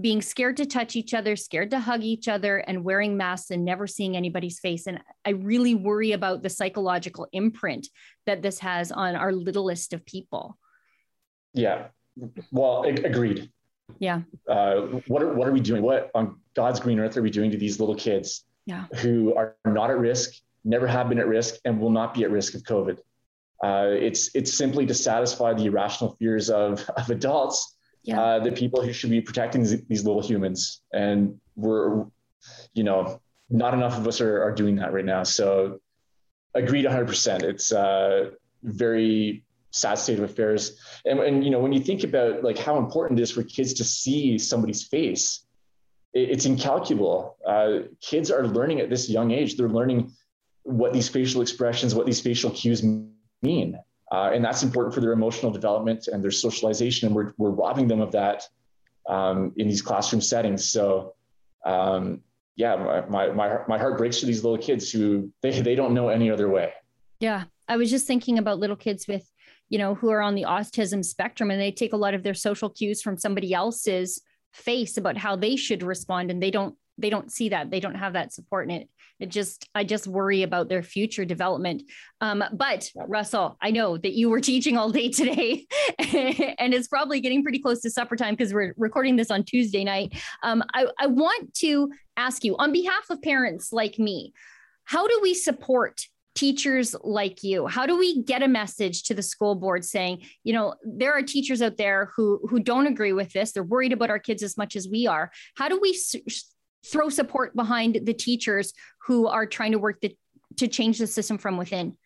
being 0.00 0.20
scared 0.20 0.56
to 0.58 0.66
touch 0.66 0.96
each 0.96 1.14
other, 1.14 1.34
scared 1.34 1.70
to 1.70 1.80
hug 1.80 2.02
each 2.02 2.28
other, 2.28 2.58
and 2.58 2.84
wearing 2.84 3.16
masks 3.16 3.50
and 3.50 3.64
never 3.64 3.86
seeing 3.86 4.16
anybody's 4.16 4.60
face. 4.60 4.86
And 4.86 5.00
I 5.24 5.30
really 5.30 5.74
worry 5.74 6.12
about 6.12 6.42
the 6.42 6.50
psychological 6.50 7.26
imprint 7.32 7.88
that 8.26 8.42
this 8.42 8.58
has 8.58 8.92
on 8.92 9.16
our 9.16 9.32
littlest 9.32 9.92
of 9.94 10.04
people. 10.04 10.58
Yeah. 11.54 11.88
Well, 12.50 12.82
agreed. 12.84 13.50
Yeah. 13.98 14.22
Uh, 14.46 14.80
what 15.06 15.22
are 15.22 15.32
what 15.32 15.48
are 15.48 15.52
we 15.52 15.60
doing? 15.60 15.82
What 15.82 16.10
on 16.14 16.38
God's 16.54 16.80
green 16.80 16.98
earth 17.00 17.16
are 17.16 17.22
we 17.22 17.30
doing 17.30 17.50
to 17.50 17.56
these 17.56 17.80
little 17.80 17.94
kids? 17.94 18.44
Yeah. 18.66 18.84
Who 18.96 19.34
are 19.34 19.56
not 19.64 19.90
at 19.90 19.98
risk, 19.98 20.34
never 20.64 20.86
have 20.86 21.08
been 21.08 21.18
at 21.18 21.26
risk 21.26 21.54
and 21.64 21.80
will 21.80 21.90
not 21.90 22.12
be 22.12 22.24
at 22.24 22.30
risk 22.30 22.54
of 22.54 22.62
COVID. 22.62 22.98
Uh, 23.64 23.88
it's 23.90 24.30
it's 24.34 24.56
simply 24.56 24.86
to 24.86 24.94
satisfy 24.94 25.54
the 25.54 25.64
irrational 25.64 26.16
fears 26.18 26.50
of, 26.50 26.88
of 26.96 27.10
adults, 27.10 27.77
yeah. 28.08 28.20
uh, 28.20 28.38
the 28.38 28.52
people 28.52 28.80
who 28.82 28.92
should 28.92 29.10
be 29.10 29.20
protecting 29.20 29.62
these, 29.62 30.04
little 30.04 30.22
humans, 30.22 30.80
and 30.92 31.38
we're, 31.56 32.06
you 32.72 32.82
know, 32.82 33.20
not 33.50 33.74
enough 33.74 33.98
of 33.98 34.06
us 34.08 34.22
are, 34.22 34.42
are 34.42 34.52
doing 34.52 34.76
that 34.76 34.94
right 34.94 35.04
now. 35.04 35.24
So, 35.24 35.80
agreed 36.54 36.86
100%. 36.86 37.42
It's 37.42 37.70
a 37.70 37.78
uh, 37.78 38.30
very 38.62 39.44
sad 39.72 39.98
state 39.98 40.18
of 40.18 40.24
affairs, 40.24 40.80
and, 41.04 41.20
and 41.20 41.44
you 41.44 41.50
know 41.50 41.60
when 41.60 41.72
you 41.74 41.80
think 41.80 42.02
about 42.02 42.42
like 42.42 42.56
how 42.56 42.78
important 42.78 43.20
it 43.20 43.22
is 43.22 43.30
for 43.30 43.42
kids 43.42 43.74
to 43.74 43.84
see 43.84 44.38
somebody's 44.38 44.84
face, 44.84 45.44
it, 46.14 46.30
it's 46.30 46.46
incalculable. 46.46 47.36
Uh, 47.46 47.80
kids 48.00 48.30
are 48.30 48.46
learning 48.46 48.80
at 48.80 48.88
this 48.88 49.10
young 49.10 49.32
age. 49.32 49.58
They're 49.58 49.68
learning 49.68 50.12
what 50.62 50.94
these 50.94 51.08
facial 51.10 51.42
expressions, 51.42 51.94
what 51.94 52.06
these 52.06 52.22
facial 52.22 52.50
cues 52.50 52.82
mean. 53.42 53.78
Uh, 54.10 54.30
and 54.32 54.44
that's 54.44 54.62
important 54.62 54.94
for 54.94 55.00
their 55.00 55.12
emotional 55.12 55.52
development 55.52 56.08
and 56.08 56.24
their 56.24 56.30
socialization. 56.30 57.06
And 57.06 57.14
we're, 57.14 57.32
we're 57.36 57.50
robbing 57.50 57.88
them 57.88 58.00
of 58.00 58.12
that 58.12 58.44
um, 59.08 59.52
in 59.56 59.68
these 59.68 59.82
classroom 59.82 60.22
settings. 60.22 60.68
So, 60.68 61.14
um, 61.64 62.22
yeah, 62.56 63.04
my, 63.08 63.30
my, 63.32 63.58
my 63.68 63.78
heart 63.78 63.98
breaks 63.98 64.20
for 64.20 64.26
these 64.26 64.42
little 64.42 64.58
kids 64.58 64.90
who 64.90 65.30
they, 65.42 65.60
they 65.60 65.74
don't 65.74 65.94
know 65.94 66.08
any 66.08 66.30
other 66.30 66.48
way. 66.48 66.72
Yeah. 67.20 67.44
I 67.68 67.76
was 67.76 67.90
just 67.90 68.06
thinking 68.06 68.38
about 68.38 68.58
little 68.58 68.76
kids 68.76 69.06
with, 69.06 69.30
you 69.68 69.78
know, 69.78 69.94
who 69.94 70.08
are 70.08 70.22
on 70.22 70.34
the 70.34 70.44
autism 70.44 71.04
spectrum 71.04 71.50
and 71.50 71.60
they 71.60 71.70
take 71.70 71.92
a 71.92 71.96
lot 71.96 72.14
of 72.14 72.22
their 72.22 72.34
social 72.34 72.70
cues 72.70 73.02
from 73.02 73.18
somebody 73.18 73.52
else's 73.52 74.22
face 74.52 74.96
about 74.96 75.18
how 75.18 75.36
they 75.36 75.54
should 75.54 75.82
respond. 75.82 76.30
And 76.30 76.42
they 76.42 76.50
don't, 76.50 76.74
they 76.98 77.10
don't 77.10 77.32
see 77.32 77.50
that. 77.50 77.70
They 77.70 77.80
don't 77.80 77.94
have 77.94 78.12
that 78.12 78.32
support. 78.32 78.68
And 78.68 78.82
it, 78.82 78.88
it 79.20 79.30
just 79.30 79.68
i 79.74 79.84
just 79.84 80.06
worry 80.06 80.42
about 80.42 80.68
their 80.68 80.82
future 80.82 81.24
development 81.24 81.82
um, 82.20 82.42
but 82.52 82.90
russell 83.06 83.56
i 83.60 83.70
know 83.70 83.96
that 83.96 84.12
you 84.12 84.30
were 84.30 84.40
teaching 84.52 84.76
all 84.76 84.90
day 84.90 85.08
today 85.08 85.66
and 85.98 86.74
it's 86.74 86.88
probably 86.88 87.20
getting 87.20 87.42
pretty 87.42 87.58
close 87.58 87.80
to 87.80 87.90
supper 87.90 88.16
time 88.16 88.34
because 88.34 88.52
we're 88.52 88.74
recording 88.76 89.16
this 89.16 89.30
on 89.30 89.42
tuesday 89.42 89.84
night 89.84 90.14
um, 90.42 90.62
I, 90.74 90.86
I 90.98 91.06
want 91.06 91.54
to 91.54 91.90
ask 92.16 92.44
you 92.44 92.56
on 92.58 92.72
behalf 92.72 93.10
of 93.10 93.20
parents 93.22 93.72
like 93.72 93.98
me 93.98 94.32
how 94.84 95.06
do 95.06 95.18
we 95.22 95.34
support 95.34 96.00
teachers 96.34 96.94
like 97.02 97.42
you 97.42 97.66
how 97.66 97.84
do 97.84 97.98
we 97.98 98.22
get 98.22 98.44
a 98.44 98.48
message 98.48 99.02
to 99.02 99.12
the 99.12 99.22
school 99.22 99.56
board 99.56 99.84
saying 99.84 100.22
you 100.44 100.52
know 100.52 100.72
there 100.84 101.12
are 101.12 101.22
teachers 101.22 101.60
out 101.60 101.76
there 101.76 102.12
who 102.14 102.38
who 102.48 102.60
don't 102.60 102.86
agree 102.86 103.12
with 103.12 103.32
this 103.32 103.50
they're 103.50 103.64
worried 103.64 103.92
about 103.92 104.08
our 104.08 104.20
kids 104.20 104.40
as 104.44 104.56
much 104.56 104.76
as 104.76 104.88
we 104.88 105.04
are 105.04 105.32
how 105.56 105.68
do 105.68 105.80
we 105.82 105.98
throw 106.86 107.08
support 107.08 107.54
behind 107.54 108.00
the 108.04 108.14
teachers 108.14 108.72
who 109.06 109.26
are 109.26 109.46
trying 109.46 109.72
to 109.72 109.78
work 109.78 110.00
the, 110.00 110.16
to 110.56 110.68
change 110.68 110.98
the 110.98 111.06
system 111.06 111.38
from 111.38 111.56
within? 111.56 111.96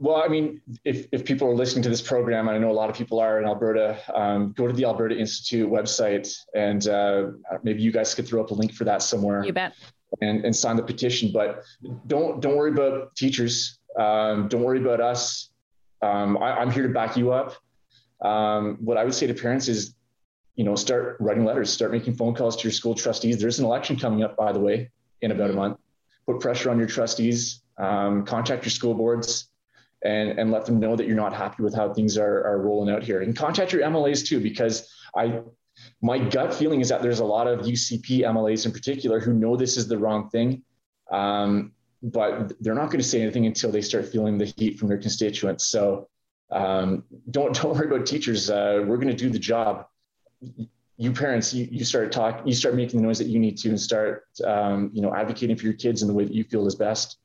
Well, 0.00 0.16
I 0.16 0.28
mean, 0.28 0.62
if, 0.82 1.06
if 1.12 1.26
people 1.26 1.46
are 1.48 1.54
listening 1.54 1.82
to 1.82 1.90
this 1.90 2.00
program, 2.00 2.48
and 2.48 2.56
I 2.56 2.58
know 2.58 2.70
a 2.70 2.72
lot 2.72 2.88
of 2.88 2.96
people 2.96 3.20
are 3.20 3.38
in 3.38 3.44
Alberta, 3.44 3.98
um, 4.14 4.54
go 4.56 4.66
to 4.66 4.72
the 4.72 4.86
Alberta 4.86 5.14
Institute 5.14 5.70
website 5.70 6.34
and 6.54 6.88
uh, 6.88 7.32
maybe 7.62 7.82
you 7.82 7.92
guys 7.92 8.14
could 8.14 8.26
throw 8.26 8.42
up 8.42 8.50
a 8.50 8.54
link 8.54 8.72
for 8.72 8.84
that 8.84 9.02
somewhere. 9.02 9.44
You 9.44 9.52
bet. 9.52 9.74
And, 10.22 10.44
and 10.44 10.56
sign 10.56 10.76
the 10.76 10.82
petition. 10.82 11.30
But 11.32 11.62
don't 12.06 12.40
don't 12.40 12.56
worry 12.56 12.72
about 12.72 13.14
teachers. 13.14 13.78
Um, 13.96 14.48
don't 14.48 14.62
worry 14.62 14.80
about 14.80 15.00
us. 15.00 15.50
Um, 16.02 16.38
I, 16.38 16.62
am 16.62 16.70
here 16.70 16.82
to 16.82 16.92
back 16.92 17.16
you 17.16 17.30
up. 17.32 17.56
Um, 18.22 18.78
what 18.80 18.96
I 18.96 19.04
would 19.04 19.14
say 19.14 19.26
to 19.26 19.34
parents 19.34 19.68
is 19.68 19.94
you 20.56 20.64
know, 20.64 20.74
start 20.74 21.16
writing 21.20 21.44
letters, 21.44 21.70
start 21.70 21.92
making 21.92 22.14
phone 22.14 22.34
calls 22.34 22.56
to 22.56 22.64
your 22.64 22.72
school 22.72 22.94
trustees. 22.94 23.40
There's 23.40 23.58
an 23.58 23.64
election 23.64 23.98
coming 23.98 24.22
up, 24.22 24.36
by 24.36 24.52
the 24.52 24.60
way, 24.60 24.90
in 25.22 25.30
about 25.30 25.50
a 25.50 25.54
month. 25.54 25.78
Put 26.26 26.40
pressure 26.40 26.70
on 26.70 26.78
your 26.78 26.88
trustees, 26.88 27.62
um, 27.78 28.24
contact 28.24 28.64
your 28.64 28.70
school 28.70 28.94
boards, 28.94 29.48
and, 30.02 30.38
and 30.38 30.50
let 30.50 30.66
them 30.66 30.80
know 30.80 30.96
that 30.96 31.06
you're 31.06 31.16
not 31.16 31.34
happy 31.34 31.62
with 31.62 31.74
how 31.74 31.92
things 31.92 32.16
are, 32.16 32.44
are 32.46 32.60
rolling 32.60 32.92
out 32.94 33.02
here. 33.02 33.20
And 33.20 33.36
contact 33.36 33.72
your 33.72 33.82
MLAs 33.82 34.26
too, 34.26 34.40
because 34.40 34.92
I 35.14 35.42
my 36.02 36.18
gut 36.18 36.52
feeling 36.54 36.80
is 36.80 36.88
that 36.88 37.02
there's 37.02 37.20
a 37.20 37.24
lot 37.24 37.46
of 37.46 37.60
UCP 37.60 38.20
MLAs 38.20 38.66
in 38.66 38.72
particular 38.72 39.20
who 39.20 39.32
know 39.32 39.56
this 39.56 39.76
is 39.76 39.88
the 39.88 39.96
wrong 39.96 40.28
thing, 40.28 40.62
um, 41.10 41.72
but 42.02 42.52
they're 42.60 42.74
not 42.74 42.86
going 42.86 42.98
to 42.98 43.06
say 43.06 43.20
anything 43.22 43.46
until 43.46 43.70
they 43.70 43.80
start 43.80 44.06
feeling 44.06 44.38
the 44.38 44.52
heat 44.56 44.78
from 44.78 44.88
their 44.88 44.98
constituents. 44.98 45.66
So 45.66 46.08
um, 46.50 47.04
don't 47.30 47.54
don't 47.62 47.74
worry 47.74 47.86
about 47.86 48.06
teachers. 48.06 48.50
Uh, 48.50 48.84
we're 48.86 48.96
going 48.96 49.08
to 49.08 49.14
do 49.14 49.30
the 49.30 49.38
job. 49.38 49.86
You 50.96 51.12
parents, 51.12 51.54
you, 51.54 51.66
you 51.70 51.84
start 51.84 52.12
talking, 52.12 52.46
you 52.46 52.54
start 52.54 52.74
making 52.74 53.00
the 53.00 53.06
noise 53.06 53.18
that 53.18 53.28
you 53.28 53.38
need 53.38 53.56
to, 53.58 53.70
and 53.70 53.80
start 53.80 54.24
um, 54.44 54.90
you 54.92 55.02
know 55.02 55.14
advocating 55.14 55.56
for 55.56 55.64
your 55.64 55.74
kids 55.74 56.02
in 56.02 56.08
the 56.08 56.14
way 56.14 56.24
that 56.24 56.34
you 56.34 56.44
feel 56.44 56.66
is 56.66 56.74
best. 56.74 57.18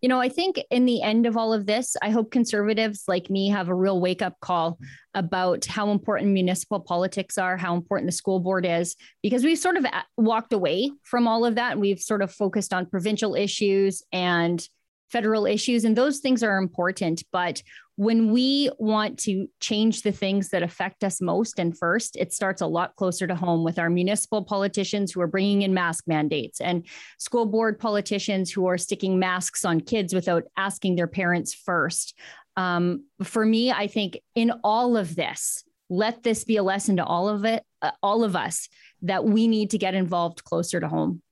You 0.00 0.08
know, 0.08 0.20
I 0.20 0.28
think 0.28 0.60
in 0.70 0.84
the 0.84 1.02
end 1.02 1.26
of 1.26 1.36
all 1.36 1.52
of 1.52 1.66
this, 1.66 1.96
I 2.00 2.10
hope 2.10 2.30
conservatives 2.30 3.04
like 3.08 3.30
me 3.30 3.48
have 3.48 3.68
a 3.68 3.74
real 3.74 4.00
wake 4.00 4.22
up 4.22 4.38
call 4.40 4.78
about 5.14 5.64
how 5.64 5.90
important 5.90 6.30
municipal 6.30 6.78
politics 6.78 7.36
are, 7.36 7.56
how 7.56 7.74
important 7.74 8.06
the 8.06 8.12
school 8.12 8.38
board 8.38 8.64
is, 8.64 8.94
because 9.24 9.42
we've 9.42 9.58
sort 9.58 9.76
of 9.76 9.84
uh, 9.84 10.02
walked 10.16 10.52
away 10.52 10.92
from 11.02 11.26
all 11.26 11.44
of 11.44 11.56
that. 11.56 11.72
And 11.72 11.80
we've 11.80 12.00
sort 12.00 12.22
of 12.22 12.32
focused 12.32 12.72
on 12.72 12.86
provincial 12.86 13.34
issues 13.34 14.04
and 14.12 14.64
federal 15.10 15.46
issues, 15.46 15.84
and 15.84 15.96
those 15.96 16.18
things 16.18 16.42
are 16.42 16.58
important. 16.58 17.24
But 17.32 17.62
when 17.96 18.30
we 18.30 18.70
want 18.78 19.18
to 19.18 19.48
change 19.58 20.02
the 20.02 20.12
things 20.12 20.50
that 20.50 20.62
affect 20.62 21.02
us 21.02 21.20
most 21.20 21.58
and 21.58 21.76
first, 21.76 22.14
it 22.16 22.32
starts 22.32 22.60
a 22.60 22.66
lot 22.66 22.94
closer 22.94 23.26
to 23.26 23.34
home 23.34 23.64
with 23.64 23.78
our 23.78 23.90
municipal 23.90 24.44
politicians 24.44 25.10
who 25.10 25.20
are 25.20 25.26
bringing 25.26 25.62
in 25.62 25.74
mask 25.74 26.04
mandates 26.06 26.60
and 26.60 26.86
school 27.18 27.46
board 27.46 27.78
politicians 27.78 28.52
who 28.52 28.66
are 28.66 28.78
sticking 28.78 29.18
masks 29.18 29.64
on 29.64 29.80
kids 29.80 30.14
without 30.14 30.44
asking 30.56 30.94
their 30.94 31.08
parents 31.08 31.52
first. 31.52 32.16
Um, 32.56 33.04
for 33.22 33.44
me, 33.44 33.72
I 33.72 33.88
think 33.88 34.20
in 34.34 34.52
all 34.62 34.96
of 34.96 35.16
this, 35.16 35.64
let 35.90 36.22
this 36.22 36.44
be 36.44 36.56
a 36.56 36.62
lesson 36.62 36.98
to 36.98 37.04
all 37.04 37.28
of 37.28 37.44
it, 37.44 37.64
uh, 37.82 37.92
all 38.02 38.22
of 38.22 38.36
us, 38.36 38.68
that 39.02 39.24
we 39.24 39.48
need 39.48 39.70
to 39.70 39.78
get 39.78 39.94
involved 39.94 40.44
closer 40.44 40.78
to 40.80 40.88
home. 40.88 41.22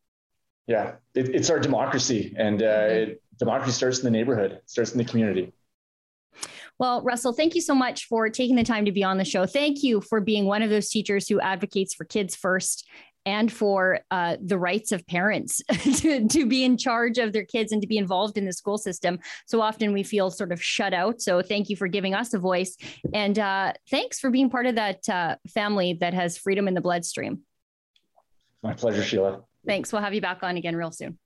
Yeah, 0.66 0.94
it, 1.14 1.28
it's 1.28 1.50
our 1.50 1.60
democracy, 1.60 2.34
and 2.36 2.60
uh, 2.60 2.66
mm-hmm. 2.66 3.10
it, 3.10 3.22
democracy 3.38 3.72
starts 3.72 3.98
in 3.98 4.04
the 4.04 4.10
neighborhood, 4.10 4.52
it 4.52 4.62
starts 4.66 4.92
in 4.92 4.98
the 4.98 5.04
community. 5.04 5.52
Well, 6.78 7.02
Russell, 7.02 7.32
thank 7.32 7.54
you 7.54 7.62
so 7.62 7.74
much 7.74 8.06
for 8.06 8.28
taking 8.28 8.56
the 8.56 8.64
time 8.64 8.84
to 8.84 8.92
be 8.92 9.02
on 9.02 9.16
the 9.16 9.24
show. 9.24 9.46
Thank 9.46 9.82
you 9.82 10.02
for 10.02 10.20
being 10.20 10.44
one 10.44 10.62
of 10.62 10.68
those 10.68 10.90
teachers 10.90 11.26
who 11.28 11.40
advocates 11.40 11.94
for 11.94 12.04
kids 12.04 12.36
first 12.36 12.86
and 13.24 13.52
for 13.52 14.00
uh, 14.10 14.36
the 14.40 14.58
rights 14.58 14.92
of 14.92 15.04
parents 15.06 15.60
to, 15.96 16.28
to 16.28 16.46
be 16.46 16.64
in 16.64 16.76
charge 16.76 17.18
of 17.18 17.32
their 17.32 17.44
kids 17.44 17.72
and 17.72 17.82
to 17.82 17.88
be 17.88 17.98
involved 17.98 18.38
in 18.38 18.44
the 18.44 18.52
school 18.52 18.78
system. 18.78 19.18
So 19.46 19.60
often 19.60 19.92
we 19.92 20.04
feel 20.04 20.30
sort 20.30 20.52
of 20.52 20.62
shut 20.62 20.94
out. 20.94 21.20
So 21.20 21.42
thank 21.42 21.68
you 21.68 21.76
for 21.76 21.88
giving 21.88 22.14
us 22.14 22.32
a 22.34 22.38
voice. 22.38 22.76
And 23.12 23.38
uh, 23.38 23.72
thanks 23.90 24.20
for 24.20 24.30
being 24.30 24.48
part 24.48 24.66
of 24.66 24.76
that 24.76 25.08
uh, 25.08 25.36
family 25.52 25.94
that 26.00 26.14
has 26.14 26.38
freedom 26.38 26.68
in 26.68 26.74
the 26.74 26.80
bloodstream. 26.80 27.40
My 28.62 28.74
pleasure, 28.74 29.02
Sheila. 29.02 29.40
Thanks. 29.66 29.92
We'll 29.92 30.02
have 30.02 30.14
you 30.14 30.20
back 30.20 30.42
on 30.42 30.56
again 30.56 30.76
real 30.76 30.92
soon. 30.92 31.18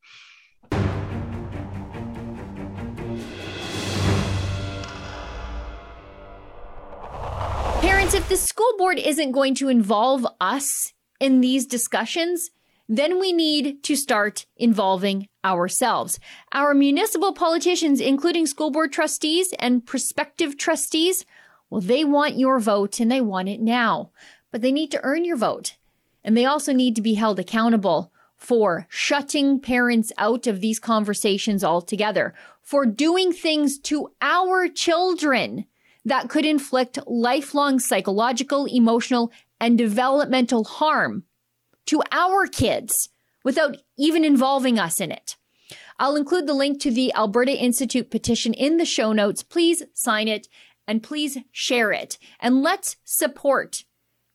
Parents, 8.10 8.24
if 8.24 8.40
the 8.40 8.44
school 8.44 8.72
board 8.76 8.98
isn't 8.98 9.30
going 9.30 9.54
to 9.54 9.68
involve 9.68 10.26
us 10.40 10.94
in 11.20 11.40
these 11.40 11.64
discussions, 11.64 12.50
then 12.88 13.20
we 13.20 13.32
need 13.32 13.84
to 13.84 13.94
start 13.94 14.46
involving 14.56 15.28
ourselves. 15.44 16.18
Our 16.50 16.74
municipal 16.74 17.32
politicians, 17.32 18.00
including 18.00 18.46
school 18.46 18.72
board 18.72 18.92
trustees 18.92 19.54
and 19.60 19.86
prospective 19.86 20.58
trustees, 20.58 21.24
well, 21.68 21.80
they 21.80 22.04
want 22.04 22.36
your 22.36 22.58
vote 22.58 22.98
and 22.98 23.12
they 23.12 23.20
want 23.20 23.48
it 23.48 23.60
now, 23.60 24.10
but 24.50 24.60
they 24.60 24.72
need 24.72 24.90
to 24.90 25.00
earn 25.04 25.24
your 25.24 25.36
vote. 25.36 25.76
And 26.24 26.36
they 26.36 26.46
also 26.46 26.72
need 26.72 26.96
to 26.96 27.02
be 27.02 27.14
held 27.14 27.38
accountable 27.38 28.12
for 28.36 28.88
shutting 28.88 29.60
parents 29.60 30.10
out 30.18 30.48
of 30.48 30.60
these 30.60 30.80
conversations 30.80 31.62
altogether, 31.62 32.34
for 32.60 32.86
doing 32.86 33.32
things 33.32 33.78
to 33.78 34.10
our 34.20 34.66
children 34.66 35.66
that 36.04 36.28
could 36.28 36.46
inflict 36.46 36.98
lifelong 37.06 37.78
psychological, 37.78 38.66
emotional, 38.66 39.30
and 39.60 39.76
developmental 39.76 40.64
harm 40.64 41.24
to 41.86 42.02
our 42.10 42.46
kids 42.46 43.10
without 43.44 43.76
even 43.98 44.24
involving 44.24 44.78
us 44.78 45.00
in 45.00 45.10
it. 45.10 45.36
I'll 45.98 46.16
include 46.16 46.46
the 46.46 46.54
link 46.54 46.80
to 46.80 46.90
the 46.90 47.12
Alberta 47.14 47.52
Institute 47.52 48.10
petition 48.10 48.54
in 48.54 48.78
the 48.78 48.86
show 48.86 49.12
notes. 49.12 49.42
Please 49.42 49.82
sign 49.92 50.28
it 50.28 50.48
and 50.86 51.02
please 51.02 51.38
share 51.52 51.92
it. 51.92 52.16
And 52.40 52.62
let's 52.62 52.96
support 53.04 53.84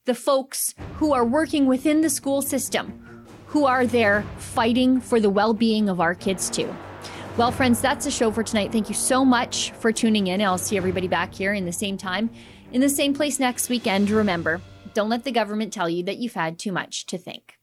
the 0.06 0.14
folks 0.14 0.76
who 0.98 1.12
are 1.14 1.26
working 1.26 1.66
within 1.66 2.02
the 2.02 2.10
school 2.10 2.44
system, 2.44 3.26
who 3.48 3.66
are 3.66 3.88
there 3.88 4.24
fighting 4.38 5.02
for 5.02 5.20
the 5.20 5.30
well 5.30 5.54
being 5.54 5.90
of 5.90 6.00
our 6.00 6.14
kids 6.14 6.50
too. 6.50 6.74
Well, 7.38 7.52
friends, 7.52 7.82
that's 7.82 8.06
the 8.06 8.12
show 8.12 8.32
for 8.32 8.44
tonight. 8.44 8.72
Thank 8.72 8.88
you 8.88 8.96
so 8.96 9.26
much 9.26 9.72
for 9.72 9.92
tuning 9.92 10.28
in. 10.28 10.42
I'll 10.42 10.58
see 10.58 10.78
everybody 10.78 11.10
back 11.10 11.34
here 11.34 11.54
in 11.54 11.66
the 11.66 11.74
same 11.74 11.98
time, 11.98 12.30
in 12.72 12.80
the 12.80 12.88
same 12.88 13.14
place 13.14 13.40
next 13.40 13.68
weekend. 13.68 14.10
Remember, 14.10 14.62
don't 14.94 15.10
let 15.10 15.26
the 15.26 15.34
government 15.34 15.74
tell 15.74 15.90
you 15.90 16.02
that 16.04 16.16
you've 16.16 16.34
had 16.34 16.58
too 16.58 16.72
much 16.72 17.06
to 17.08 17.18
think. 17.18 17.58